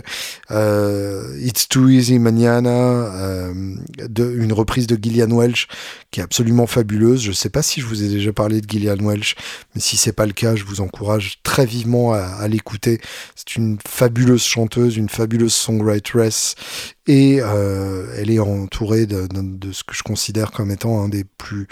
[0.51, 3.49] It's Too Easy Manana,
[4.17, 5.67] une reprise de Gillian Welch
[6.11, 7.23] qui est absolument fabuleuse.
[7.23, 9.35] Je sais pas si je vous ai déjà parlé de Gillian Welch,
[9.73, 13.01] mais si c'est pas le cas, je vous encourage très vivement à, l'écouter.
[13.35, 16.53] C'est une fabuleuse chanteuse, une fabuleuse songwriteress
[17.07, 19.27] et elle est entourée de,
[19.71, 21.67] ce que je considère comme étant un des plus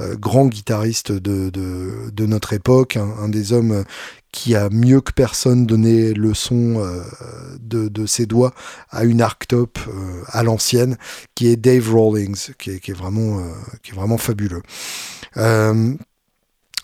[0.00, 3.84] euh, grands guitaristes de, notre époque, un, des hommes
[4.32, 7.02] qui a mieux que personne donné le son euh,
[7.60, 8.54] de, ses doigts
[8.90, 10.96] à une arctop euh, à l'ancienne,
[11.34, 14.62] qui est Dave Rawlings, qui est, est vraiment fabuleux.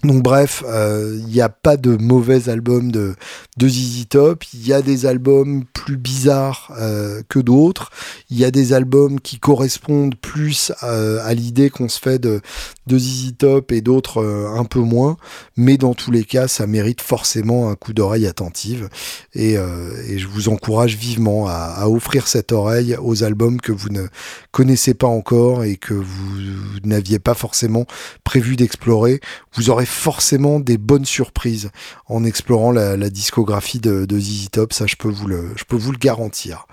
[0.05, 3.17] Donc bref, il euh, n'y a pas de mauvais album de,
[3.57, 4.45] de ZZ Top.
[4.55, 7.91] Il y a des albums plus bizarres euh, que d'autres.
[8.31, 12.41] Il y a des albums qui correspondent plus euh, à l'idée qu'on se fait de,
[12.89, 14.25] de ZZ Top et d'autres
[14.57, 15.17] un peu moins.
[15.57, 18.89] Mais dans tous les cas, ça mérite forcément un coup d'oreille attentive.
[19.35, 24.07] Et, et, je vous encourage vivement à, offrir cette oreille aux albums que vous ne
[24.51, 26.41] connaissez pas encore et que vous
[26.85, 27.87] n'aviez pas forcément
[28.25, 29.21] prévu d'explorer.
[29.55, 31.71] Vous aurez forcément des bonnes surprises
[32.07, 35.93] en explorant la, discographie de, de ZZ Top, ça je vous le, je peux vous
[35.93, 36.67] le garantir.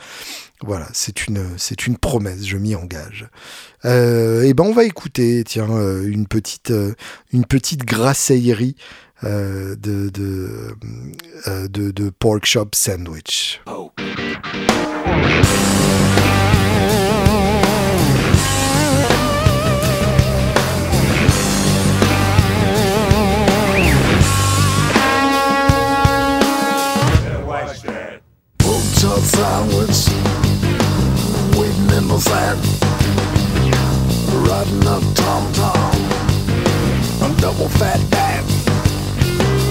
[0.62, 3.28] Voilà, c'est une, c'est une promesse, je m'y engage.
[3.84, 6.94] Euh, et ben on va écouter, tiens, euh, une petite, euh,
[7.34, 8.76] une petite grasseillerie
[9.22, 10.78] de, de,
[11.68, 13.62] de, Pork Shop sandwich
[32.10, 32.62] waiting
[34.32, 35.96] in riding up tom tom.
[37.22, 38.44] A double fat dad.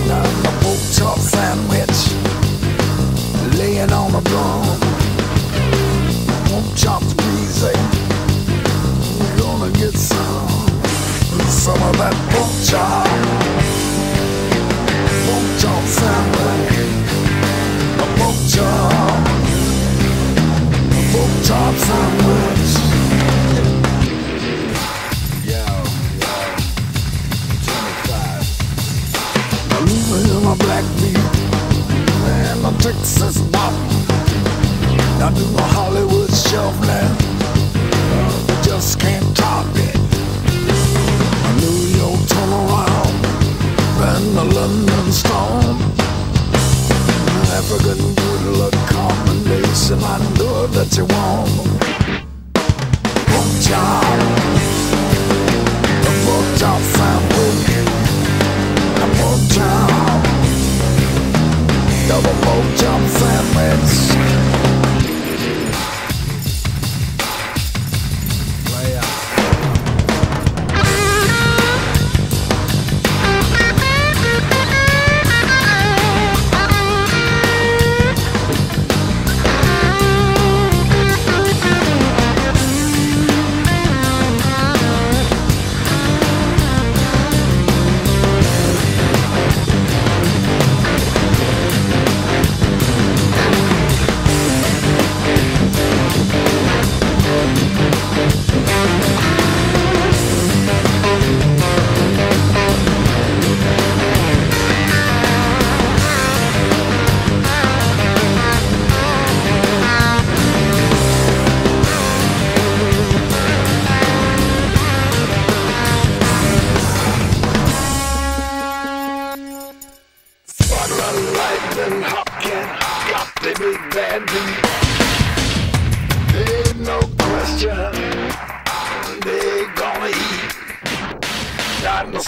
[0.08, 2.00] Now a pork chop sandwich.
[3.58, 4.80] Laying on the drum
[6.46, 7.78] pork chops greasy eh?
[9.18, 10.48] we're gonna get some.
[11.48, 13.08] Some of that pork chop.
[15.24, 16.76] Pork chop sandwich.
[18.02, 19.34] A pork chop.
[21.44, 22.23] Top sandwich.
[32.86, 33.72] And a Texas bop.
[35.22, 37.16] I do a Hollywood shelf now,
[38.62, 39.96] just can't top it.
[41.48, 43.14] A New York turnaround
[44.10, 45.78] and a London storm.
[47.56, 49.98] African good luck combination.
[50.02, 51.50] I know that you want.
[53.28, 54.63] Pork chop,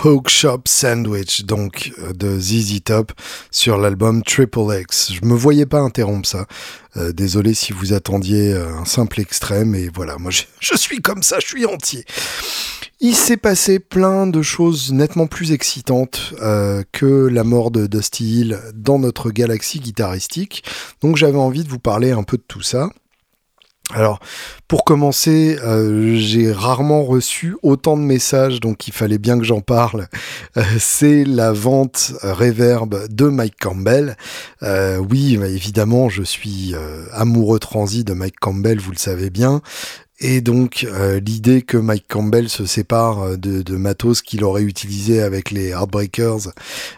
[0.00, 3.12] Poke Shop Sandwich, donc euh, de ZZ Top
[3.50, 5.12] sur l'album Triple X.
[5.12, 6.46] Je me voyais pas interrompre ça.
[6.96, 11.22] Euh, désolé si vous attendiez euh, un simple extrait, mais voilà, moi je, suis comme
[11.22, 12.06] ça, je suis entier.
[13.00, 16.32] Il s'est passé plein de choses nettement plus excitantes
[16.92, 20.64] que la mort de Dusty Hill dans notre galaxie guitaristique.
[21.02, 22.88] Donc j'avais envie de vous parler un peu de tout ça.
[23.92, 24.20] Alors,
[24.68, 29.60] pour commencer, euh, j'ai rarement reçu autant de messages, donc il fallait bien que j'en
[29.60, 30.06] parle.
[30.56, 34.16] Euh, c'est la vente Reverb de Mike Campbell.
[34.62, 36.74] Euh, oui, évidemment, je suis
[37.12, 39.60] amoureux transi de Mike Campbell, vous le savez bien.
[40.22, 44.62] Et donc euh, l'idée que Mike Campbell se sépare euh, de, de matos qu'il aurait
[44.62, 46.52] utilisé avec les Heartbreakers,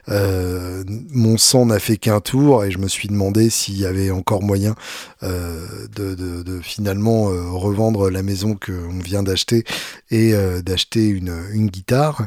[0.09, 4.11] euh, mon sang n'a fait qu'un tour et je me suis demandé s'il y avait
[4.11, 4.75] encore moyen
[5.23, 9.65] euh, de, de, de, finalement euh, revendre la maison qu'on vient d'acheter
[10.11, 10.33] et
[10.65, 12.27] d'acheter une, une, guitare.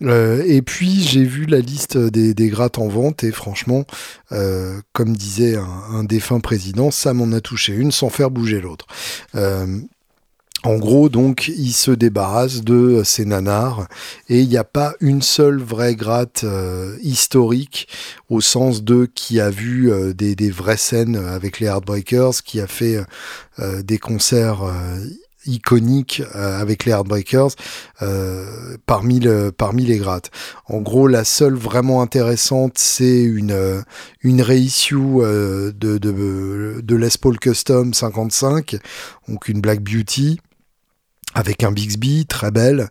[0.00, 3.84] et puis j'ai vu la liste des, des, grattes en vente et franchement,
[4.92, 8.86] comme disait un, un, défunt président, ça m'en a touché une sans faire bouger l'autre.
[10.64, 13.88] En gros, donc, il se débarrasse de ces nanars
[14.28, 17.88] et il n'y a pas une seule vraie gratte euh, historique
[18.28, 22.60] au sens de qui a vu euh, des, des, vraies scènes avec les Heartbreakers, qui
[22.60, 23.02] a fait
[23.58, 24.62] euh, des concerts
[25.46, 27.50] iconiques avec les Heartbreakers
[28.86, 30.30] parmi, le, parmi les grattes.
[30.66, 33.82] En gros, la seule vraiment intéressante, c'est une,
[34.22, 35.98] une reissue de, de,
[36.80, 38.76] de Les Paul Custom 55,
[39.26, 40.38] donc une Black Beauty
[41.34, 42.88] avec un Bixby très belle,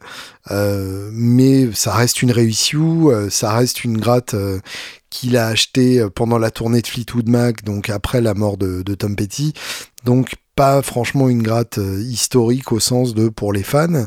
[0.49, 4.60] euh, mais ça reste une réussite, euh, ça reste une gratte euh,
[5.10, 9.15] qu'il a acheté pendant la tournée de Fleetwood Mac, donc après la mort de Tom
[9.15, 9.54] Petty,
[10.06, 14.06] donc pas franchement une gratte historique au sens de pour les fans.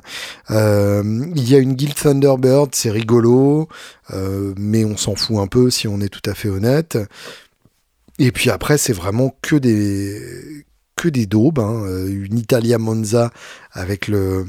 [0.49, 3.68] il y a une Guild Thunderbird, c'est rigolo,
[4.57, 6.97] mais on s'en fout un peu si on est tout à fait honnête.
[8.18, 10.64] Et puis après, c'est vraiment que des
[10.96, 11.85] que des daubes, hein.
[11.85, 13.30] euh, une Italia Monza
[13.72, 14.46] avec le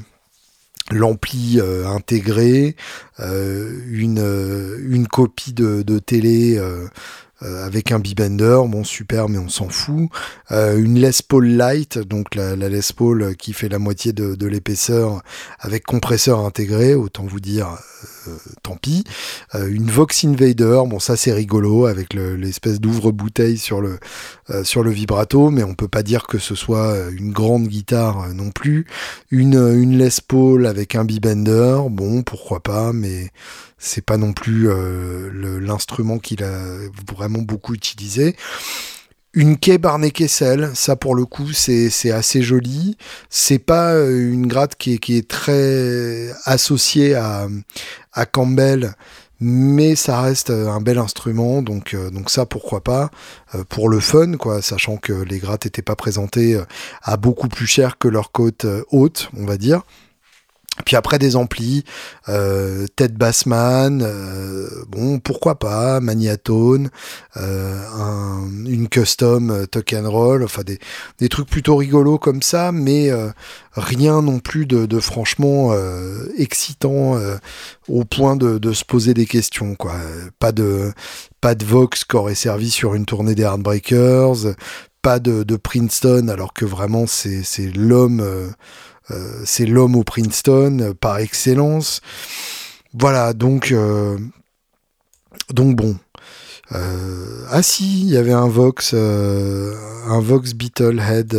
[0.91, 2.75] l'ampli euh, intégré,
[3.19, 6.61] euh, une, copie de télé
[7.43, 10.09] euh, avec un bibender, bon super, mais on s'en fout.
[10.51, 15.21] Euh, une Les Paul Light, donc la, Les Paul qui fait la moitié de, l'épaisseur
[15.59, 17.77] avec compresseur intégré, autant vous dire,
[18.27, 18.31] euh,
[18.63, 19.03] tant pis.
[19.53, 23.99] Une Vox Invader, bon ça c'est rigolo avec l'espèce d'ouvre-bouteille sur le
[24.63, 28.51] sur le vibrato, mais on peut pas dire que ce soit une grande guitare non
[28.51, 28.85] plus.
[29.31, 33.31] Une une Les Paul avec un bibender, bon pourquoi pas, mais
[33.85, 36.61] c'est pas non plus euh, l'instrument qu'il a
[37.15, 38.35] vraiment beaucoup utilisé.
[39.33, 42.97] Une quai Barney Kessel, ça pour le coup c'est assez joli.
[43.29, 47.47] C'est pas euh, une gratte qui est, très associée à,
[48.31, 48.93] Campbell,
[49.41, 53.11] mais ça reste euh, un bel instrument, donc, donc ça pourquoi pas,
[53.69, 56.59] pour le fun, quoi, sachant que les grattes n'étaient pas présentées
[57.03, 59.83] à beaucoup plus cher que leur côte haute, on va dire.
[60.83, 61.85] Puis après des amplis,
[62.27, 66.89] euh, Ted Bassman, euh, bon pourquoi pas, Magnatone,
[67.37, 67.79] euh,
[68.65, 70.79] une custom euh, tuck and roll, enfin des,
[71.19, 73.29] des trucs plutôt rigolos comme ça, mais euh,
[73.73, 75.73] rien non plus de, de franchement
[76.37, 77.17] excitant
[77.87, 79.95] au point de, de, se poser des questions quoi.
[80.39, 80.91] Pas de
[81.41, 84.55] pas de Vox qui aurait servi sur une tournée des Heartbreakers,
[85.05, 88.47] pas de, de Princeton alors que vraiment c'est l'homme euh,
[89.43, 92.01] c'est l'homme au Princeton euh, par excellence.
[92.93, 94.17] Voilà, donc, euh,
[95.49, 95.97] donc bon.
[96.71, 101.37] ah si, il y avait un Vox, un Vox Beetlehead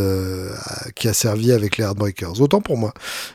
[0.94, 2.40] qui a servi avec les Heartbreakers.
[2.40, 2.92] Autant pour moi.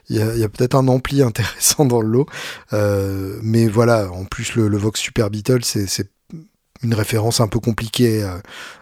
[0.10, 2.28] Il y a, peut-être un ampli intéressant dans le lot,
[3.42, 4.12] mais voilà.
[4.12, 6.10] En plus, le, Vox Super Beetle, c'est
[6.84, 8.24] une référence un peu compliquée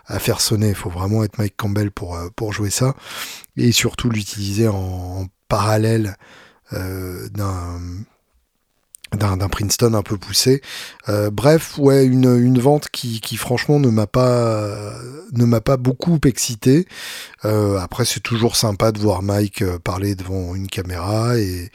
[0.05, 0.69] à, faire sonner.
[0.69, 2.93] Il faut vraiment être Mike Campbell pour jouer ça.
[3.55, 6.15] Et surtout l'utiliser en, parallèle
[6.73, 7.79] euh, d'un
[9.11, 10.61] d'un Princeton un peu poussé.
[11.09, 16.87] Euh, bref, ouais, une, vente qui, franchement ne m'a pas beaucoup excité.
[17.43, 21.71] Euh, après, c'est toujours sympa de voir Mike parler devant une caméra et,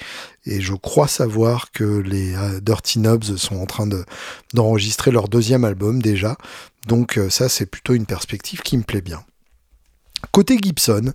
[0.47, 4.05] je crois savoir que les Dirty Knobs sont en train de
[4.53, 6.37] d'enregistrer leur deuxième album déjà.
[6.87, 9.25] Donc ça, c'est plutôt une perspective qui me plaît bien.
[10.33, 11.12] Côté Gibson,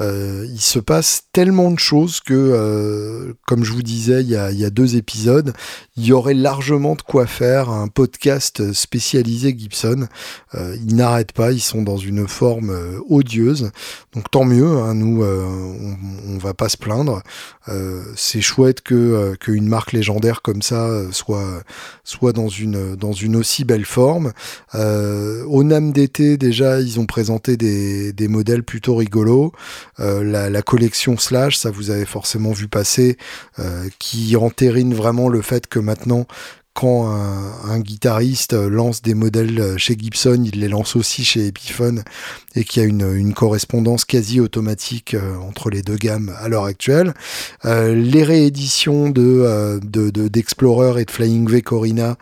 [0.00, 4.36] euh, il se passe tellement de choses que, euh, comme je vous disais il y,
[4.36, 5.52] a, deux épisodes,
[5.96, 10.06] il y aurait largement de quoi faire un podcast spécialisé Gibson.
[10.54, 12.76] Euh, ils n'arrêtent pas, ils sont dans une forme
[13.08, 13.70] odieuse.
[14.14, 15.96] Donc tant mieux, hein, nous, on,
[16.28, 17.22] on, va pas se plaindre.
[18.14, 21.62] C'est chouette que qu'une marque légendaire comme ça soit
[22.04, 24.32] soit dans une dans une aussi belle forme.
[24.74, 29.52] au NAM d'été déjà, ils ont présenté des, des modèles plutôt rigolo.
[30.00, 33.16] Euh, la, collection Slash, ça vous avez forcément vu passer,
[33.58, 36.26] euh, qui entérine vraiment le fait que maintenant,
[36.76, 42.04] quand un, guitariste lance des modèles chez Gibson, il les lance aussi chez Epiphone
[42.54, 46.64] et qu'il y a une, correspondance quasi automatique euh, entre les deux gammes à l'heure
[46.64, 47.14] actuelle.
[47.64, 49.80] les rééditions de
[50.28, 52.16] d'Explorer et de Flying V Corina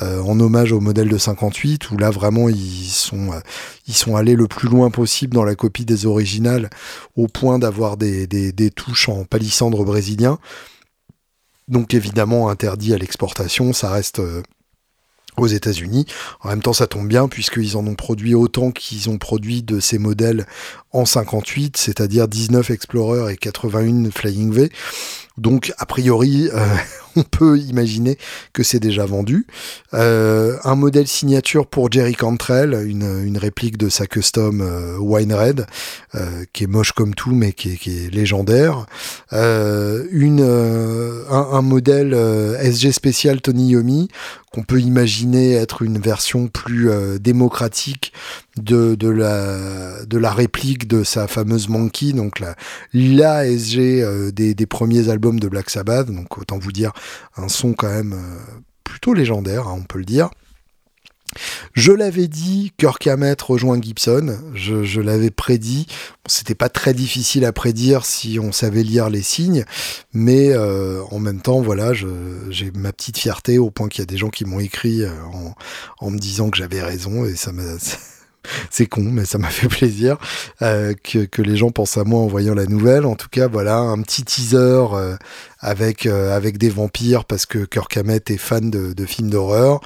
[0.00, 3.40] euh, en hommage au modèle de 58 où là vraiment ils sont euh,
[3.88, 6.70] ils sont allés le plus loin possible dans la copie des originales
[7.16, 10.38] au point d'avoir des, des, touches en palissandre brésilien.
[11.68, 14.42] Donc évidemment interdit à l'exportation, ça reste euh,
[15.36, 16.06] aux États-Unis.
[16.40, 19.80] En même temps, ça tombe bien puisqu'ils en ont produit autant qu'ils ont produit de
[19.80, 20.46] ces modèles
[20.92, 24.70] en 58, c'est-à-dire 19 Explorer et 81 Flying V.
[25.36, 26.66] Donc, a priori, euh,
[27.18, 28.16] on peut imaginer
[28.52, 29.46] que c'est déjà vendu.
[29.94, 35.66] Euh, un modèle signature pour Jerry Cantrell, une, réplique de sa custom euh, Wine Red,
[36.52, 38.86] qui est moche comme tout, mais qui est, légendaire.
[39.32, 40.42] une,
[41.30, 42.14] un, modèle
[42.60, 44.08] SG spécial Tony Yomi,
[44.50, 46.90] qu'on peut imaginer être une version plus
[47.20, 48.12] démocratique
[48.56, 52.56] de, de, la, de la réplique de sa fameuse Monkey, donc la,
[52.92, 56.92] la SG des, des premiers albums de Black Sabbath, donc autant vous dire
[57.36, 60.30] un son quand même euh, plutôt légendaire, hein, on peut le dire.
[61.74, 65.86] Je l'avais dit, Kirk Hammett rejoint Gibson, je, l'avais prédit,
[66.26, 69.64] c'était pas très difficile à prédire si on savait lire les signes,
[70.12, 74.06] mais euh, en même temps, voilà, j'ai ma petite fierté au point qu'il y a
[74.06, 75.54] des gens qui m'ont écrit euh, en,
[76.00, 77.62] en, me disant que j'avais raison et ça m'a
[78.70, 80.16] c'est con, mais ça m'a fait plaisir
[80.62, 83.06] euh, que, les gens pensent à moi en voyant la nouvelle.
[83.06, 85.16] En tout cas, voilà, un petit teaser euh,
[85.60, 89.80] avec, euh, avec des vampires parce que Kirk est fan de, films d'horreur.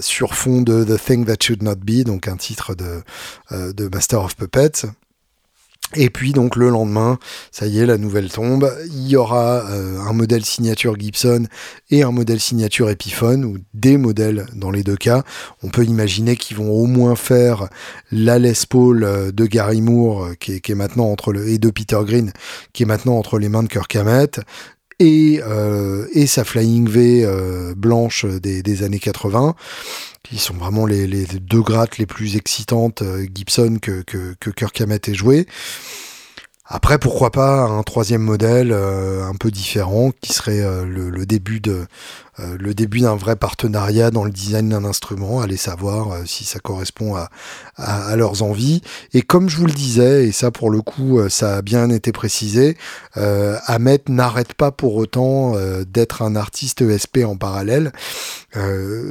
[0.00, 3.02] sur fond de The Thing That Should Not Be, donc un titre de,
[3.50, 4.86] de Master of Puppets.
[5.96, 7.18] Et puis donc le lendemain,
[7.52, 8.72] ça y est, la nouvelle tombe.
[8.86, 11.46] Il y aura euh, un modèle signature Gibson
[11.90, 15.22] et un modèle signature Epiphone, ou des modèles dans les deux cas.
[15.62, 17.68] On peut imaginer qu'ils vont au moins faire
[18.10, 21.70] la Les Paul euh, de Gary Moore, euh, qui est, maintenant entre le et de
[21.70, 22.32] Peter Green,
[22.72, 24.40] qui est maintenant entre les mains de Kirk Hammett.
[25.00, 25.40] Et,
[26.12, 27.26] et sa Flying V
[27.76, 29.54] blanche des, des années 80
[30.24, 34.80] qui sont vraiment les, deux grattes les plus excitantes euh, Gibson que, que, que Kirk
[34.80, 35.46] Hammett ait joué.
[36.66, 41.60] Après, pourquoi pas un troisième modèle euh, un peu différent qui serait euh, le, début
[41.60, 41.86] de
[42.38, 47.14] le début d'un vrai partenariat dans le design d'un instrument, allez savoir si ça correspond
[47.14, 47.30] à,
[47.76, 48.82] à, leurs envies.
[49.12, 52.12] Et comme je vous le disais, et ça pour le coup ça a bien été
[52.12, 52.76] précisé,
[53.14, 55.54] Ahmed n'arrête pas pour autant
[55.86, 57.92] d'être un artiste ESP en parallèle.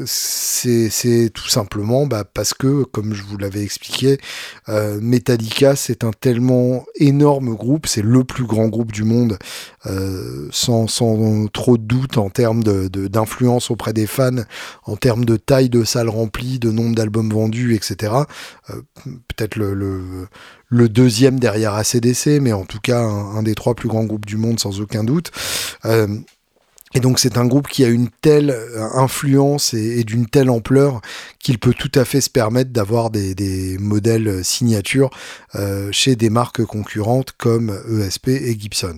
[0.05, 4.19] c'est tout simplement bah, parce que, comme je vous l'avais expliqué,
[4.67, 9.38] Metallica c'est un tellement énorme groupe, c'est le plus grand groupe du monde,
[9.86, 13.07] euh, sans, sans, trop de doute en termes d'influence de,
[13.70, 14.43] auprès des fans,
[14.86, 18.14] en termes de taille de salle remplie, de nombre d'albums vendus, etc.
[18.70, 19.74] Euh, peut-être le,
[20.68, 24.38] le, deuxième derrière ACDC, mais en tout cas un, des trois plus grands groupes du
[24.38, 25.32] monde sans aucun doute.
[25.86, 26.07] Euh,
[26.93, 31.01] et donc c'est un groupe qui a une telle euh, influence et, d'une telle ampleur
[31.39, 35.09] qu'il peut tout à fait se permettre d'avoir des, modèles euh, signatures
[35.55, 38.97] euh, chez des marques concurrentes comme ESP et Gibson.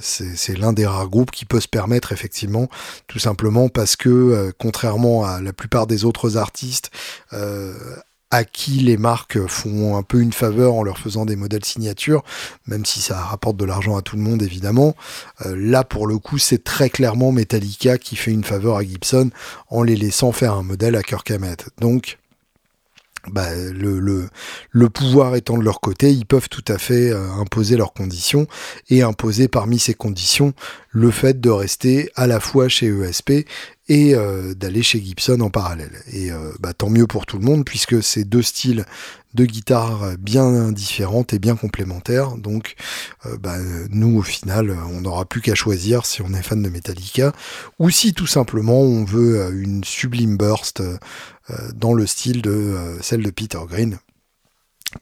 [0.00, 2.68] c'est l'un des rares groupes qui peut se permettre effectivement,
[3.06, 6.90] tout simplement parce que contrairement à la plupart des autres artistes,
[8.34, 12.24] à qui les marques font un peu une faveur en leur faisant des modèles signatures,
[12.66, 14.96] même si ça rapporte de l'argent à tout le monde évidemment.
[15.46, 19.30] Euh, là pour le coup c'est très clairement Metallica qui fait une faveur à Gibson
[19.68, 21.68] en les laissant faire un modèle à Kirk Hammett.
[21.80, 22.18] Donc
[23.30, 27.92] bah, le, pouvoir étant de leur côté, ils peuvent tout à fait euh, imposer leurs
[27.92, 28.46] conditions
[28.90, 30.52] et imposer parmi ces conditions
[30.90, 33.46] le fait de rester à la fois chez ESP
[33.88, 36.02] et euh, d'aller chez Gibson en parallèle.
[36.12, 38.84] Et euh, bah, tant mieux pour tout le monde puisque c'est deux styles
[39.34, 42.36] de guitare bien différentes et bien complémentaires.
[42.36, 42.76] Donc
[43.40, 43.56] bah,
[43.90, 47.32] nous au final on n'aura plus qu'à choisir si on est fan de Metallica
[47.78, 50.82] ou si tout simplement on veut une sublime burst
[51.50, 53.98] euh, dans le style de euh, celle de Peter Green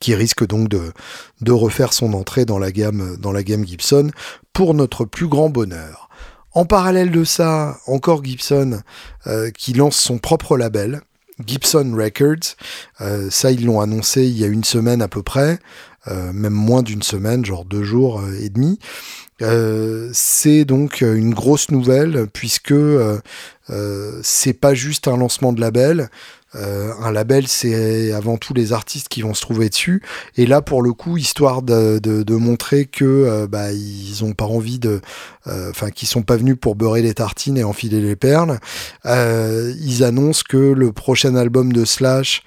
[0.00, 4.10] qui risque donc de, refaire son entrée dans la, gamme, dans la gamme Gibson
[4.52, 6.08] pour notre plus grand bonheur.
[6.52, 8.80] En parallèle de ça, encore Gibson
[9.26, 11.02] euh, qui lance son propre label,
[11.46, 12.56] Gibson Records.
[13.30, 15.58] ça, ils l'ont annoncé il y a une semaine à peu près,
[16.08, 18.78] même moins d'une semaine, genre deux jours et demi.
[20.12, 22.74] c'est donc une grosse nouvelle puisque
[23.70, 26.10] euh, c'est pas juste un lancement de label.
[26.54, 30.02] Euh, un label, c'est avant tout les artistes qui vont se trouver dessus.
[30.36, 34.78] Et là, pour le coup, histoire de, montrer que euh, bah, ils ont pas envie
[34.78, 35.00] de,
[35.46, 38.58] enfin, qu'ils sont pas venus pour beurrer les tartines et enfiler les perles.
[39.04, 42.42] ils annoncent que le prochain album de Slash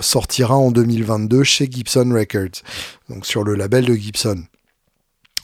[0.00, 2.62] sortira en 2022 chez Gibson Records,
[3.08, 4.44] donc sur le label de Gibson.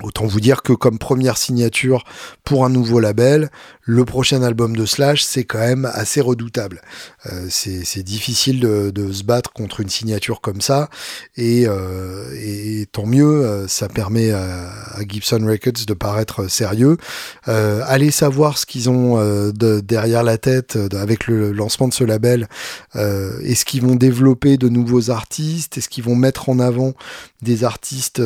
[0.03, 2.05] Autant vous dire que comme première signature
[2.43, 3.51] pour un nouveau label,
[3.91, 6.81] le prochain album de Slash, c'est quand même assez redoutable.
[7.27, 10.89] Euh, c'est difficile de, se battre contre une signature comme ça,
[11.37, 14.71] et, euh, tant mieux, euh, ça permet à,
[15.09, 16.99] Gibson Records de paraître sérieux.
[17.47, 19.19] allez savoir ce qu'ils ont
[19.53, 22.49] derrière la tête avec le lancement de ce label.
[22.95, 25.79] Est-ce qu'ils vont développer de nouveaux artistes?
[25.79, 26.93] Est-ce qu'ils vont mettre en avant
[27.41, 28.23] des artistes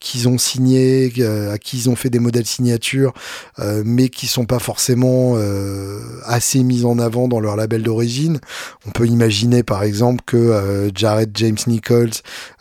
[0.00, 1.12] qu'ils ont signés,
[1.52, 3.14] à qui ils ont fait des modèles signatures,
[3.84, 8.40] mais qui sont pas forcément euh, assez mis en avant dans leur label d'origine.
[8.84, 12.10] On peut imaginer par exemple que euh, Jared James Nichols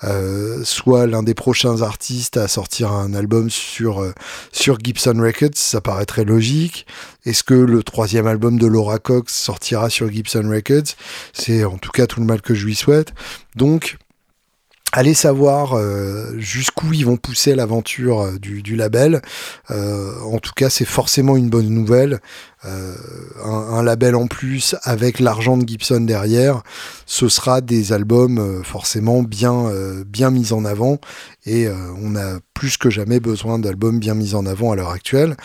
[0.03, 4.05] euh, soit l'un des prochains artistes à sortir un album sur,
[4.51, 6.85] sur Gibson Records, ça paraîtrait logique.
[7.25, 10.93] Est-ce que le troisième album de Laura Cox sortira sur Gibson Records?
[11.33, 13.13] C'est en tout cas tout le mal que je lui souhaite.
[13.55, 13.97] Donc
[14.97, 19.21] Allez savoir euh, jusqu'où ils vont pousser l'aventure euh, du, label.
[19.69, 22.21] Euh, en tout cas, c'est forcément une bonne nouvelle.
[22.63, 26.63] Un, label en plus avec l'argent de Gibson derrière,
[27.05, 29.69] ce sera des albums forcément bien,
[30.31, 30.97] mis en avant.
[31.45, 31.67] Et
[32.01, 35.35] on a plus que jamais besoin d'albums bien mis en avant à l'heure actuelle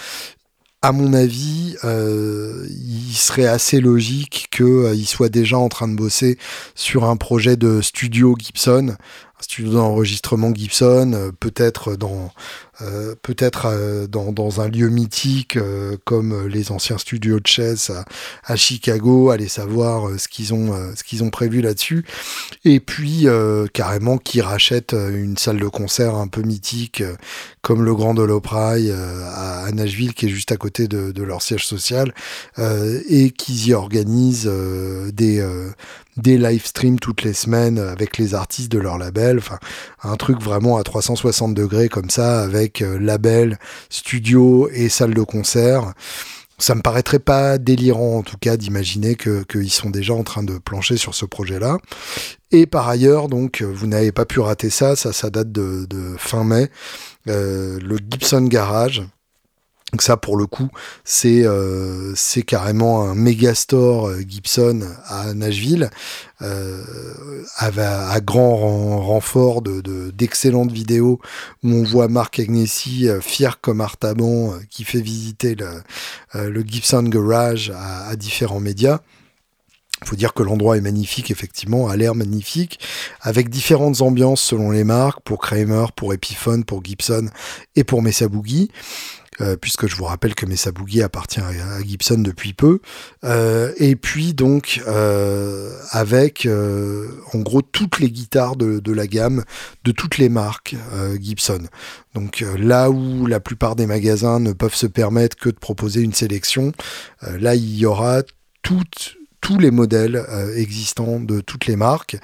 [0.82, 6.38] à mon avis, il serait assez logique qu'il soit déjà en train de bosser
[6.74, 8.96] sur un projet de studio Gibson,
[9.40, 12.32] studio d'enregistrement Gibson, euh, peut-être dans
[12.82, 17.92] euh, peut-être euh, dans, un lieu mythique euh, comme les anciens studios de chess
[18.44, 22.04] à, Chicago, aller savoir ce qu'ils ont ce qu'ils ont prévu là-dessus,
[22.64, 23.26] et puis
[23.72, 27.02] carrément qui rachètent une salle de concert un peu mythique
[27.62, 31.66] comme le Grand Opry à, Nashville qui est juste à côté de, de leur siège
[31.66, 32.12] social
[32.58, 34.50] et qu'ils y organisent
[35.12, 35.42] des
[36.16, 39.58] des live streams toutes les semaines avec les artistes de leur label, enfin
[40.02, 43.58] un truc vraiment à 360 degrés comme ça avec euh, label,
[43.88, 45.92] studio et salle de concert.
[46.58, 50.58] Ça me paraîtrait pas délirant en tout cas d'imaginer qu'ils sont déjà en train de
[50.58, 51.78] plancher sur ce projet-là.
[52.50, 55.86] Et par ailleurs, donc vous n'avez pas pu rater ça, ça, ça date de,
[56.18, 56.68] fin mai,
[57.28, 59.02] euh, le Gibson Garage
[59.92, 60.68] Donc ça, pour le coup,
[61.04, 62.14] c'est euh,
[62.46, 65.90] carrément un méga store euh, Gibson à Nashville,
[66.42, 66.84] euh,
[67.56, 71.20] à, grand renfort de d'excellentes vidéos
[71.64, 75.82] où on voit Mark Agnesi euh, fier comme Artaban qui fait visiter le,
[76.48, 79.00] le Gibson Garage à, à différents médias.
[80.02, 82.80] Il faut dire que l'endroit est magnifique, effectivement, a l'air magnifique,
[83.20, 87.28] avec différentes ambiances selon les marques, pour Kramer, pour Epiphone, pour Gibson
[87.76, 88.70] et pour Mesa Boogie.
[89.40, 92.80] Euh, puisque je vous rappelle que Mesa Boogie appartient à, Gibson depuis peu.
[93.24, 96.46] Euh, et puis donc euh, avec
[97.32, 99.44] en gros toutes les guitares de, de, la gamme
[99.84, 100.76] de toutes les marques
[101.20, 101.62] Gibson.
[102.14, 106.12] Donc là où la plupart des magasins ne peuvent se permettre que de proposer une
[106.12, 106.72] sélection,
[107.22, 108.22] là il y aura
[108.62, 112.16] toutes tous les modèles euh, existants de toutes les marques.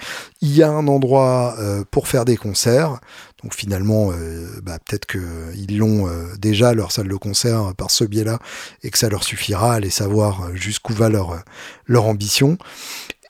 [0.43, 3.01] Il y a un endroit euh, pour faire des concerts.
[3.43, 6.09] Donc finalement, euh, bah, peut-être qu'ils l'ont
[6.39, 8.39] déjà leur salle de concert par ce biais-là
[8.83, 11.43] et que ça leur suffira à aller savoir jusqu'où va leur,
[11.87, 12.59] leur ambition.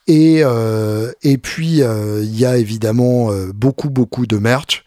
[0.09, 4.85] Et, euh, et puis, euh, il y a évidemment euh, beaucoup, beaucoup de merch.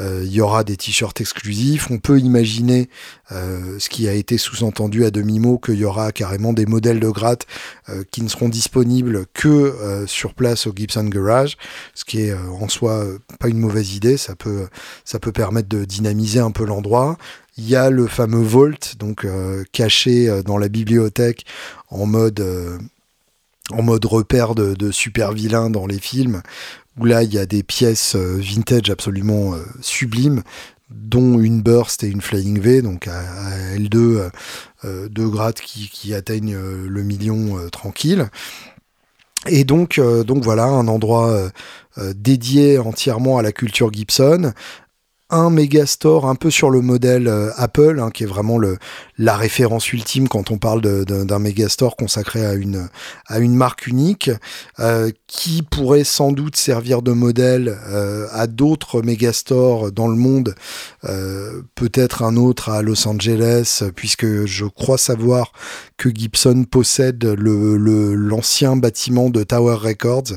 [0.00, 1.90] Il y aura des t-shirts exclusifs.
[1.90, 2.88] On peut imaginer
[3.30, 7.46] ce qui a été sous-entendu à demi-mot, qu'il y aura carrément des modèles de gratte
[8.10, 11.58] qui ne seront disponibles que sur place au Gibson Garage,
[11.94, 13.04] ce qui est en soi
[13.38, 14.16] pas une mauvaise idée.
[14.16, 14.66] Ça peut,
[15.04, 17.18] ça peut permettre de dynamiser un peu l'endroit.
[17.58, 19.26] Il y a le fameux Vault, donc
[19.72, 21.44] caché dans la bibliothèque
[21.90, 22.42] en mode
[23.70, 26.42] en mode repère de, super vilains dans les films,
[26.98, 30.42] où là il y a des pièces euh, vintage absolument euh, sublimes,
[30.90, 33.22] dont une Burst et une Flying V, donc à,
[33.76, 34.30] L2,
[34.84, 38.28] euh, deux grades qui, atteignent le million tranquille.
[39.46, 41.50] Et donc voilà, un endroit
[42.14, 44.52] dédié entièrement à la culture Gibson,
[45.32, 48.76] un méga store un peu sur le modèle euh, Apple, hein, qui est vraiment le,
[49.18, 52.88] la référence ultime quand on parle d'un méga store consacré à une,
[53.26, 54.30] à une marque unique,
[54.78, 60.16] euh, qui pourrait sans doute servir de modèle euh, à d'autres méga stores dans le
[60.16, 60.54] monde,
[61.74, 65.52] peut-être un autre à Los Angeles, puisque je crois savoir
[65.96, 70.36] que Gibson possède le l'ancien bâtiment de Tower Records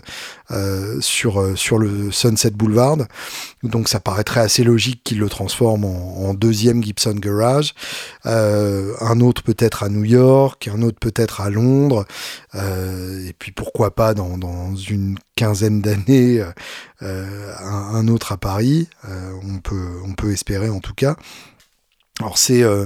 [1.02, 2.98] sur, sur le Sunset Boulevard.
[3.64, 7.74] Donc ça paraîtrait assez logique qu'il le transforme en, deuxième Gibson Garage.
[8.26, 12.06] Euh, un autre peut-être à New York, un autre peut-être à Londres.
[12.54, 16.44] Euh, et puis pourquoi pas dans, une quinzaine d'années,
[17.02, 18.88] euh, un, autre à Paris.
[19.04, 21.16] on, peut, on peut espérer en tout cas.
[22.22, 22.86] Alors c'est euh,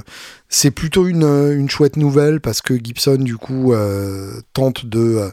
[0.50, 5.32] c'est plutôt une, une, chouette nouvelle parce que Gibson du coup euh, tente de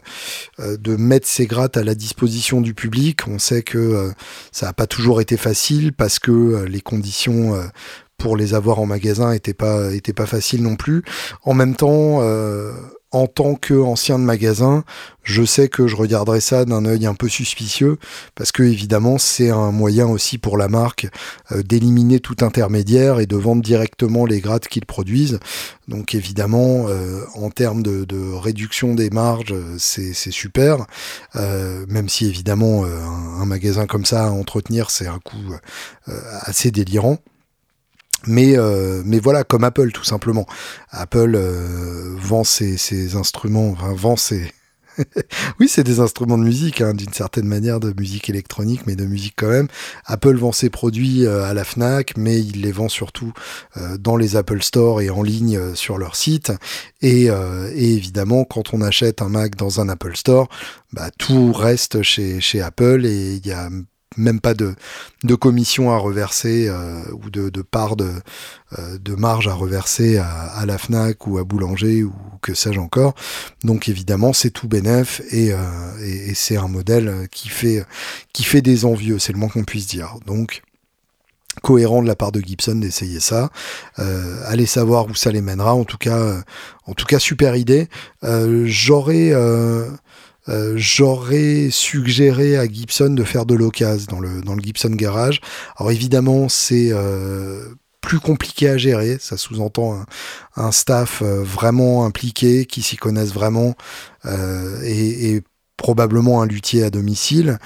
[0.59, 3.27] euh, de mettre ses grattes à la disposition du public.
[3.27, 4.11] On sait que
[4.51, 7.55] ça n'a pas toujours été facile parce que les conditions
[8.17, 11.03] pour les avoir en magasin étaient pas étaient pas faciles non plus.
[11.43, 12.21] En même temps
[13.11, 14.83] en tant qu'ancien de magasin,
[15.23, 17.97] je sais que je regarderai ça d'un œil un peu suspicieux,
[18.35, 21.07] parce que évidemment c'est un moyen aussi pour la marque
[21.51, 25.39] euh, d'éliminer tout intermédiaire et de vendre directement les grattes qu'ils produisent.
[25.87, 30.85] Donc évidemment, euh, en termes de, réduction des marges, c'est super,
[31.35, 35.55] euh, même si évidemment un, magasin comme ça à entretenir, c'est un coût
[36.43, 37.19] assez délirant.
[38.27, 40.45] Mais, euh, mais voilà, comme Apple tout simplement.
[40.91, 44.51] Apple euh, vend ses, instruments, enfin vend ses...
[45.59, 49.05] oui, c'est des instruments de musique, hein, d'une certaine manière, de musique électronique, mais de
[49.05, 49.67] musique quand même.
[50.05, 53.31] Apple vend ses produits euh, à la FNAC, mais il les vend surtout
[53.99, 56.51] dans les Apple Store et en ligne sur leur site.
[57.01, 60.49] Et, et, évidemment, quand on achète un Mac dans un Apple Store,
[60.93, 63.69] bah, tout reste chez, chez Apple et il y a
[64.17, 64.75] même pas de,
[65.23, 68.11] de commission à reverser euh, ou de, de part de,
[68.77, 73.13] euh, de marge à reverser à, la FNAC ou à Boulanger ou que sais-je encore.
[73.63, 75.57] Donc évidemment c'est tout bénef et, euh,
[76.01, 77.85] et, c'est un modèle qui fait,
[78.33, 80.15] qui fait des envieux, c'est le moins qu'on puisse dire.
[80.25, 80.61] Donc
[81.63, 83.49] cohérent de la part de Gibson d'essayer ça.
[83.95, 85.73] allez savoir où ça les mènera.
[85.73, 86.43] En tout cas,
[86.85, 87.89] en tout cas super idée.
[88.21, 89.33] J'aurais
[90.49, 95.41] euh, j'aurais suggéré à Gibson de faire de l'occasion dans le, dans le Gibson Garage.
[95.77, 97.63] Alors évidemment, c'est euh,
[98.01, 99.17] plus compliqué à gérer.
[99.19, 100.03] Ça sous-entend
[100.55, 103.75] un, staff euh, vraiment impliqué, qui s'y connaissent vraiment
[104.83, 105.43] et, et
[105.77, 107.59] probablement un luthier à domicile.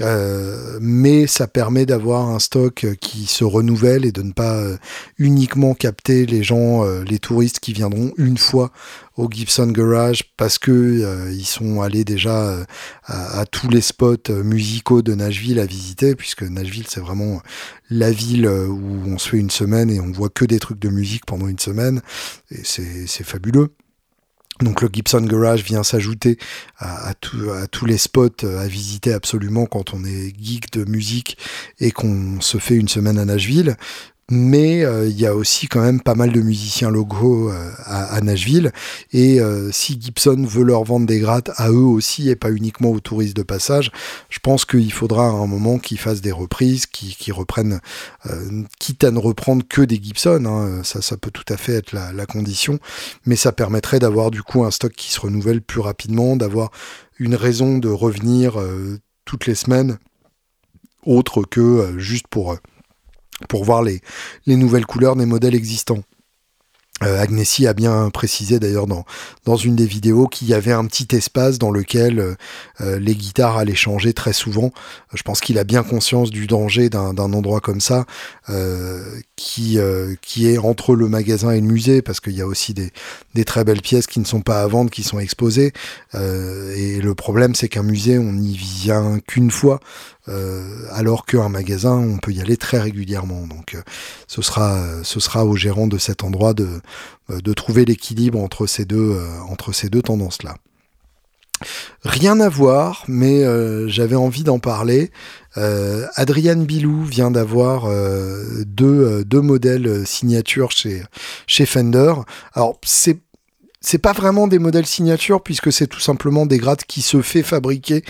[0.00, 4.76] Euh, mais ça permet d'avoir un stock qui se renouvelle et de ne pas euh,
[5.18, 8.72] uniquement capter les gens, euh, les touristes qui viendront une fois
[9.16, 12.66] au Gibson Garage parce que ils sont allés déjà
[13.04, 17.40] à, tous les spots musicaux de Nashville à visiter, puisque Nashville c'est vraiment
[17.90, 20.88] la ville où on se fait une semaine et on voit que des trucs de
[20.88, 22.02] musique pendant une semaine,
[22.50, 23.70] et c'est fabuleux.
[24.60, 26.38] Donc le Gibson Garage vient s'ajouter
[26.78, 31.38] à, tous les spots à visiter absolument quand on est geek de musique
[31.80, 33.76] et qu'on se fait une semaine à Nashville
[34.30, 38.20] mais euh, il y a aussi quand même pas mal de musiciens locaux euh, à,
[38.22, 38.72] Nashville.
[39.12, 42.90] Et euh, si Gibson veut leur vendre des grattes à eux aussi et pas uniquement
[42.90, 43.90] aux touristes de passage,
[44.30, 47.80] je pense qu'il faudra à un moment qu'ils fassent des reprises, qu'ils reprennent,
[48.78, 50.44] quitte à ne reprendre que des Gibson.
[50.46, 52.78] Hein, ça, peut tout à fait être la, la condition,
[53.26, 56.70] mais ça permettrait d'avoir du coup un stock qui se renouvelle plus rapidement, d'avoir
[57.18, 58.58] une raison de revenir
[59.24, 59.98] toutes les semaines,
[61.04, 62.56] autre que juste pour
[63.48, 64.00] pour voir les,
[64.46, 66.02] les nouvelles couleurs des modèles existants.
[67.02, 71.08] Euh, Agnesi a bien précisé d'ailleurs dans, une des vidéos qu'il y avait un petit
[71.16, 72.34] espace dans lequel euh,
[72.80, 74.70] euh, les guitares allaient changer très souvent.
[75.12, 78.06] Je pense qu'il a bien conscience du danger d'un endroit comme ça
[79.36, 79.78] qui,
[80.22, 82.90] qui est entre le magasin et le musée parce qu'il y a aussi des,
[83.34, 85.72] des très belles pièces qui ne sont pas à vendre, qui sont exposées.
[86.14, 89.80] et le problème c'est qu'un musée on n'y vient qu'une fois.
[90.28, 93.46] Euh, alors qu'un magasin, on peut y aller très régulièrement.
[93.46, 93.82] Donc, euh,
[94.26, 96.80] ce sera, ce sera au gérant de cet endroit de,
[97.30, 99.18] euh, de trouver l'équilibre entre ces deux,
[99.48, 100.56] entre ces deux tendances-là.
[102.04, 103.42] Rien à voir, mais
[103.88, 105.10] j'avais envie d'en parler.
[105.56, 106.06] Euh,
[106.66, 107.88] Bilou vient d'avoir
[108.66, 111.02] deux, deux modèles signature chez,
[111.46, 112.14] chez Fender.
[112.54, 113.18] Alors c'est
[113.84, 117.42] c'est pas vraiment des modèles signature puisque c'est tout simplement des grattes qui se fait
[117.42, 118.02] fabriquer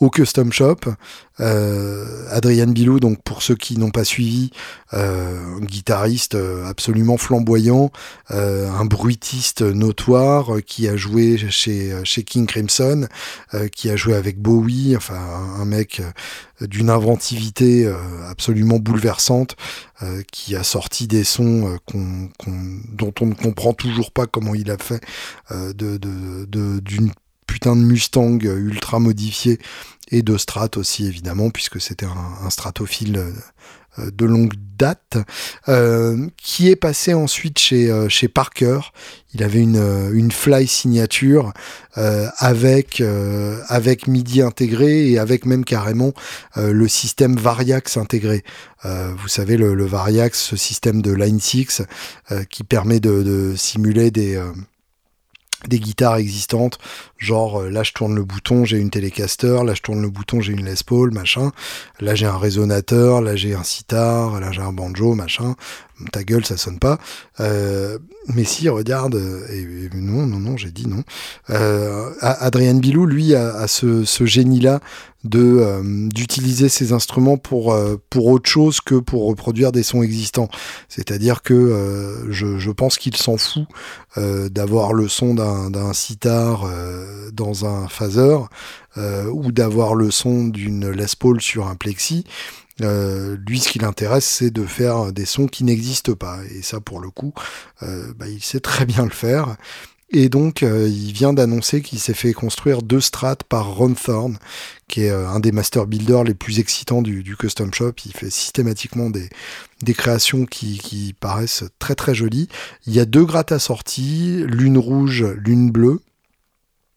[0.00, 0.80] au custom shop.
[1.40, 4.50] Euh, Adrian Bilou, donc pour ceux qui n'ont pas suivi,
[4.92, 7.90] euh, guitariste euh, absolument flamboyant,
[8.30, 13.06] un bruitiste notoire qui a joué chez, chez King Crimson,
[13.72, 15.18] qui a joué avec Bowie, enfin
[15.58, 16.00] un, mec
[16.60, 17.92] d'une inventivité
[18.28, 19.56] absolument bouleversante,
[20.32, 25.00] qui a sorti des sons dont on ne comprend toujours pas comment il a fait
[25.50, 25.98] de,
[26.80, 27.10] d'une
[27.50, 29.58] putain de Mustang ultra modifié
[30.12, 33.16] et de Strat aussi évidemment puisque c'était un, stratophile
[33.98, 35.18] euh, de longue date,
[35.68, 38.78] euh, qui est passé ensuite chez, euh, Parker.
[39.34, 41.52] Il avait une, fly signature
[41.96, 43.02] avec,
[44.06, 46.12] MIDI intégré et avec même carrément
[46.56, 48.42] le système Variax intégré.
[48.84, 51.82] vous savez, le, Variax, ce système de Line 6
[52.48, 54.40] qui permet de simuler des
[55.68, 56.78] des guitares existantes,
[57.18, 60.40] genre euh, là je tourne le bouton, j'ai une Telecaster, là je tourne le bouton,
[60.40, 61.52] j'ai une Les Paul, machin,
[62.00, 65.54] là j'ai un résonateur, là j'ai un sitar, là j'ai un banjo, machin,
[66.12, 66.98] ta gueule ça sonne pas.
[67.40, 67.98] Euh,
[68.28, 71.02] mais si, regarde, euh, non, non, non, j'ai dit non.
[71.48, 74.80] Euh, Adrien Bilou, lui, a, ce, génie-là
[75.34, 77.68] euh, d'utiliser ses instruments pour
[78.16, 80.48] autre chose que pour reproduire des sons existants.
[80.88, 83.66] C'est-à-dire que je, je, pense qu'il s'en fout
[84.16, 86.66] d'avoir le son d'un sitar
[87.32, 88.38] dans un phaser
[88.96, 92.24] ou d'avoir le son d'une Les Paul sur un plexi.
[92.80, 96.38] Euh, lui, ce qui l'intéresse, c'est de faire des sons qui n'existent pas.
[96.50, 97.32] Et ça, pour le coup,
[97.82, 99.56] euh, bah, il sait très bien le faire.
[100.12, 104.38] Et donc, euh, il vient d'annoncer qu'il s'est fait construire deux strates par Ron Thorne,
[104.88, 107.92] qui est un des master builders les plus excitants du, custom shop.
[108.04, 109.28] Il fait systématiquement des,
[109.94, 112.48] créations qui, qui, paraissent très très jolies.
[112.86, 116.00] Il y a deux grattes assorties, l'une rouge, l'une bleue.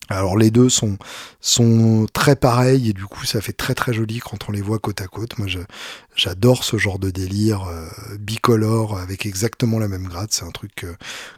[0.09, 0.97] Alors les deux sont,
[1.39, 4.79] sont très pareils et du coup ça fait très très joli quand on les voit
[4.79, 5.37] côte à côte.
[5.37, 5.47] Moi
[6.15, 7.87] j'adore ce genre de délire euh,
[8.19, 10.33] bicolore avec exactement la même gratte.
[10.33, 10.85] C'est un truc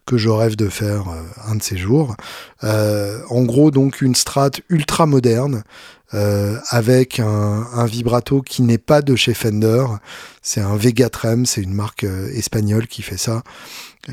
[0.06, 2.16] que, je rêve de faire euh, un de ces jours.
[2.64, 5.64] Euh, en gros donc une strat ultra moderne
[6.12, 9.86] avec un, vibrato qui n'est pas de chez Fender.
[10.42, 13.44] C'est un Vegatrem, c'est une marque espagnole qui fait ça.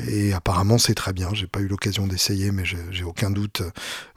[0.07, 1.29] Et apparemment, c'est très bien.
[1.33, 3.61] J'ai pas eu l'occasion d'essayer, mais j'ai aucun doute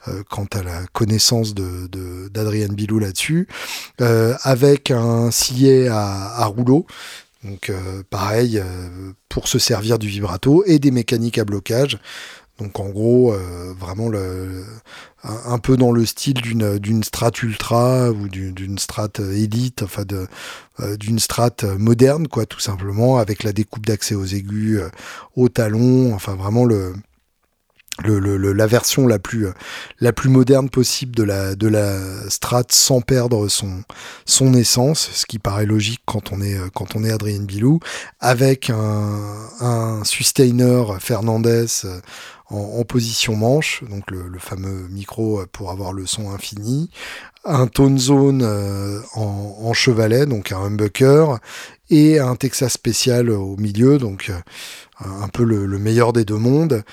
[0.07, 1.87] euh, quant à la connaissance de
[2.29, 3.47] d'Adrien Bilou là-dessus.
[4.01, 6.87] Euh, avec un sillet à, rouleau.
[7.43, 8.61] Donc euh, pareil,
[9.29, 11.99] pour se servir du vibrato et des mécaniques à blocage.
[12.57, 13.35] Donc en gros,
[13.77, 14.63] vraiment le,
[15.23, 20.03] un, peu dans le style d'une d'une strat ultra ou d'une strat élite, enfin
[20.79, 24.89] euh, d'une strat moderne, quoi, tout simplement, avec la découpe d'accès aux aigus, euh,
[25.35, 26.93] au talon, enfin vraiment le
[28.03, 29.47] le, la version la plus
[29.99, 33.83] la plus moderne possible de la de la Strat sans perdre son
[34.25, 37.79] son essence, ce qui paraît logique quand on est quand on est Adrien Bilou,
[38.19, 39.19] avec un,
[39.59, 41.65] un sustainer Fernandez
[42.49, 46.89] en, position manche, donc le, le, fameux micro pour avoir le son infini,
[47.43, 51.39] un tone zone euh, en, en, chevalet, donc un humbucker,
[51.89, 56.37] et un Texas spécial au milieu, donc euh, un peu le, le meilleur des deux
[56.37, 56.83] mondes,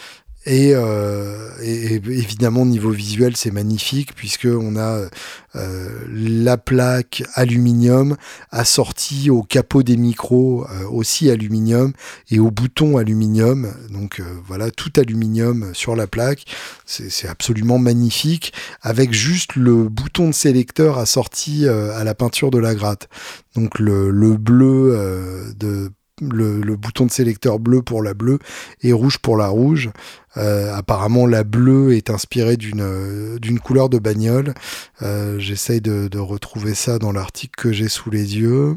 [0.47, 5.09] euh, et, et, évidemment, niveau visuel, c'est magnifique puisque on a
[5.57, 8.17] euh, la plaque aluminium
[8.51, 11.93] assortie au capot des micros euh, aussi aluminium
[12.31, 13.73] et au bouton aluminium.
[13.91, 16.45] Donc euh, voilà, tout aluminium sur la plaque.
[16.87, 22.75] C'est absolument magnifique avec juste le bouton de sélecteur assorti à la peinture de la
[22.75, 23.09] gratte.
[23.55, 25.91] Donc le, le bleu de
[26.21, 28.39] le, bouton de sélecteur bleu pour la bleue
[28.83, 29.91] et rouge pour la rouge.
[30.37, 34.55] Euh, apparemment, la bleue est inspirée d'une euh, couleur de bagnole.
[35.03, 38.75] Euh, j'essaye de, retrouver ça dans l'article que j'ai sous les yeux.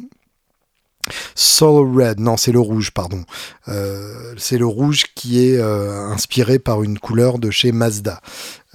[1.36, 3.24] Soul Red, non, c'est le rouge, pardon.
[3.68, 8.22] Euh, c'est le rouge qui est euh, inspiré par une couleur de chez Mazda.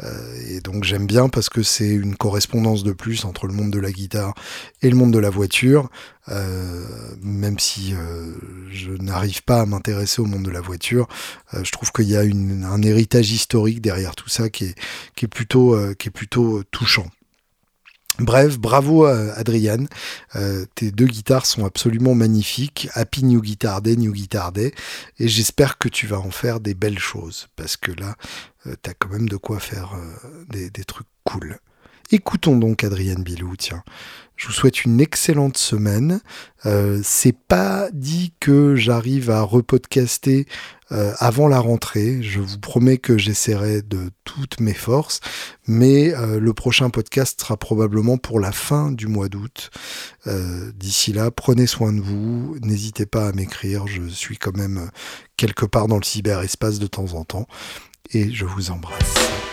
[0.03, 3.71] Euh, et donc j'aime bien parce que c'est une correspondance de plus entre le monde
[3.71, 4.35] de la guitare
[4.81, 5.89] et le monde de la voiture.
[7.23, 7.95] même si
[8.71, 11.09] je n'arrive pas à m'intéresser au monde de la voiture,
[11.53, 17.07] je trouve qu'il y a un héritage historique derrière tout ça qui est, plutôt touchant.
[18.19, 19.35] Bref, bravo à.
[20.37, 22.89] Euh, tes deux guitares sont absolument magnifiques.
[22.95, 24.73] Happy New Guitar Day, New Guitar Day.
[25.19, 27.49] Et j'espère que tu vas en faire des belles choses.
[27.57, 28.17] Parce que là,
[28.67, 31.59] euh, t'as quand même de quoi faire euh, des, trucs cool.
[32.11, 33.83] Écoutons donc Adrian Bilou, tiens.
[34.37, 36.21] Je vous souhaite une excellente semaine.
[37.05, 40.47] C'est pas dit que j'arrive à repodcaster
[40.93, 42.23] euh, avant la rentrée.
[42.23, 45.21] Je vous promets que j'essaierai de toutes mes forces,
[45.67, 49.71] mais euh, le prochain podcast sera probablement pour la fin du mois d'août.
[50.27, 52.57] Euh, d'ici là, prenez soin de vous.
[52.63, 53.87] N'hésitez pas à m'écrire.
[53.87, 54.91] Je suis quand même
[55.37, 57.47] quelque part dans le cyberespace de temps en temps.
[58.13, 59.52] Et je vous embrasse.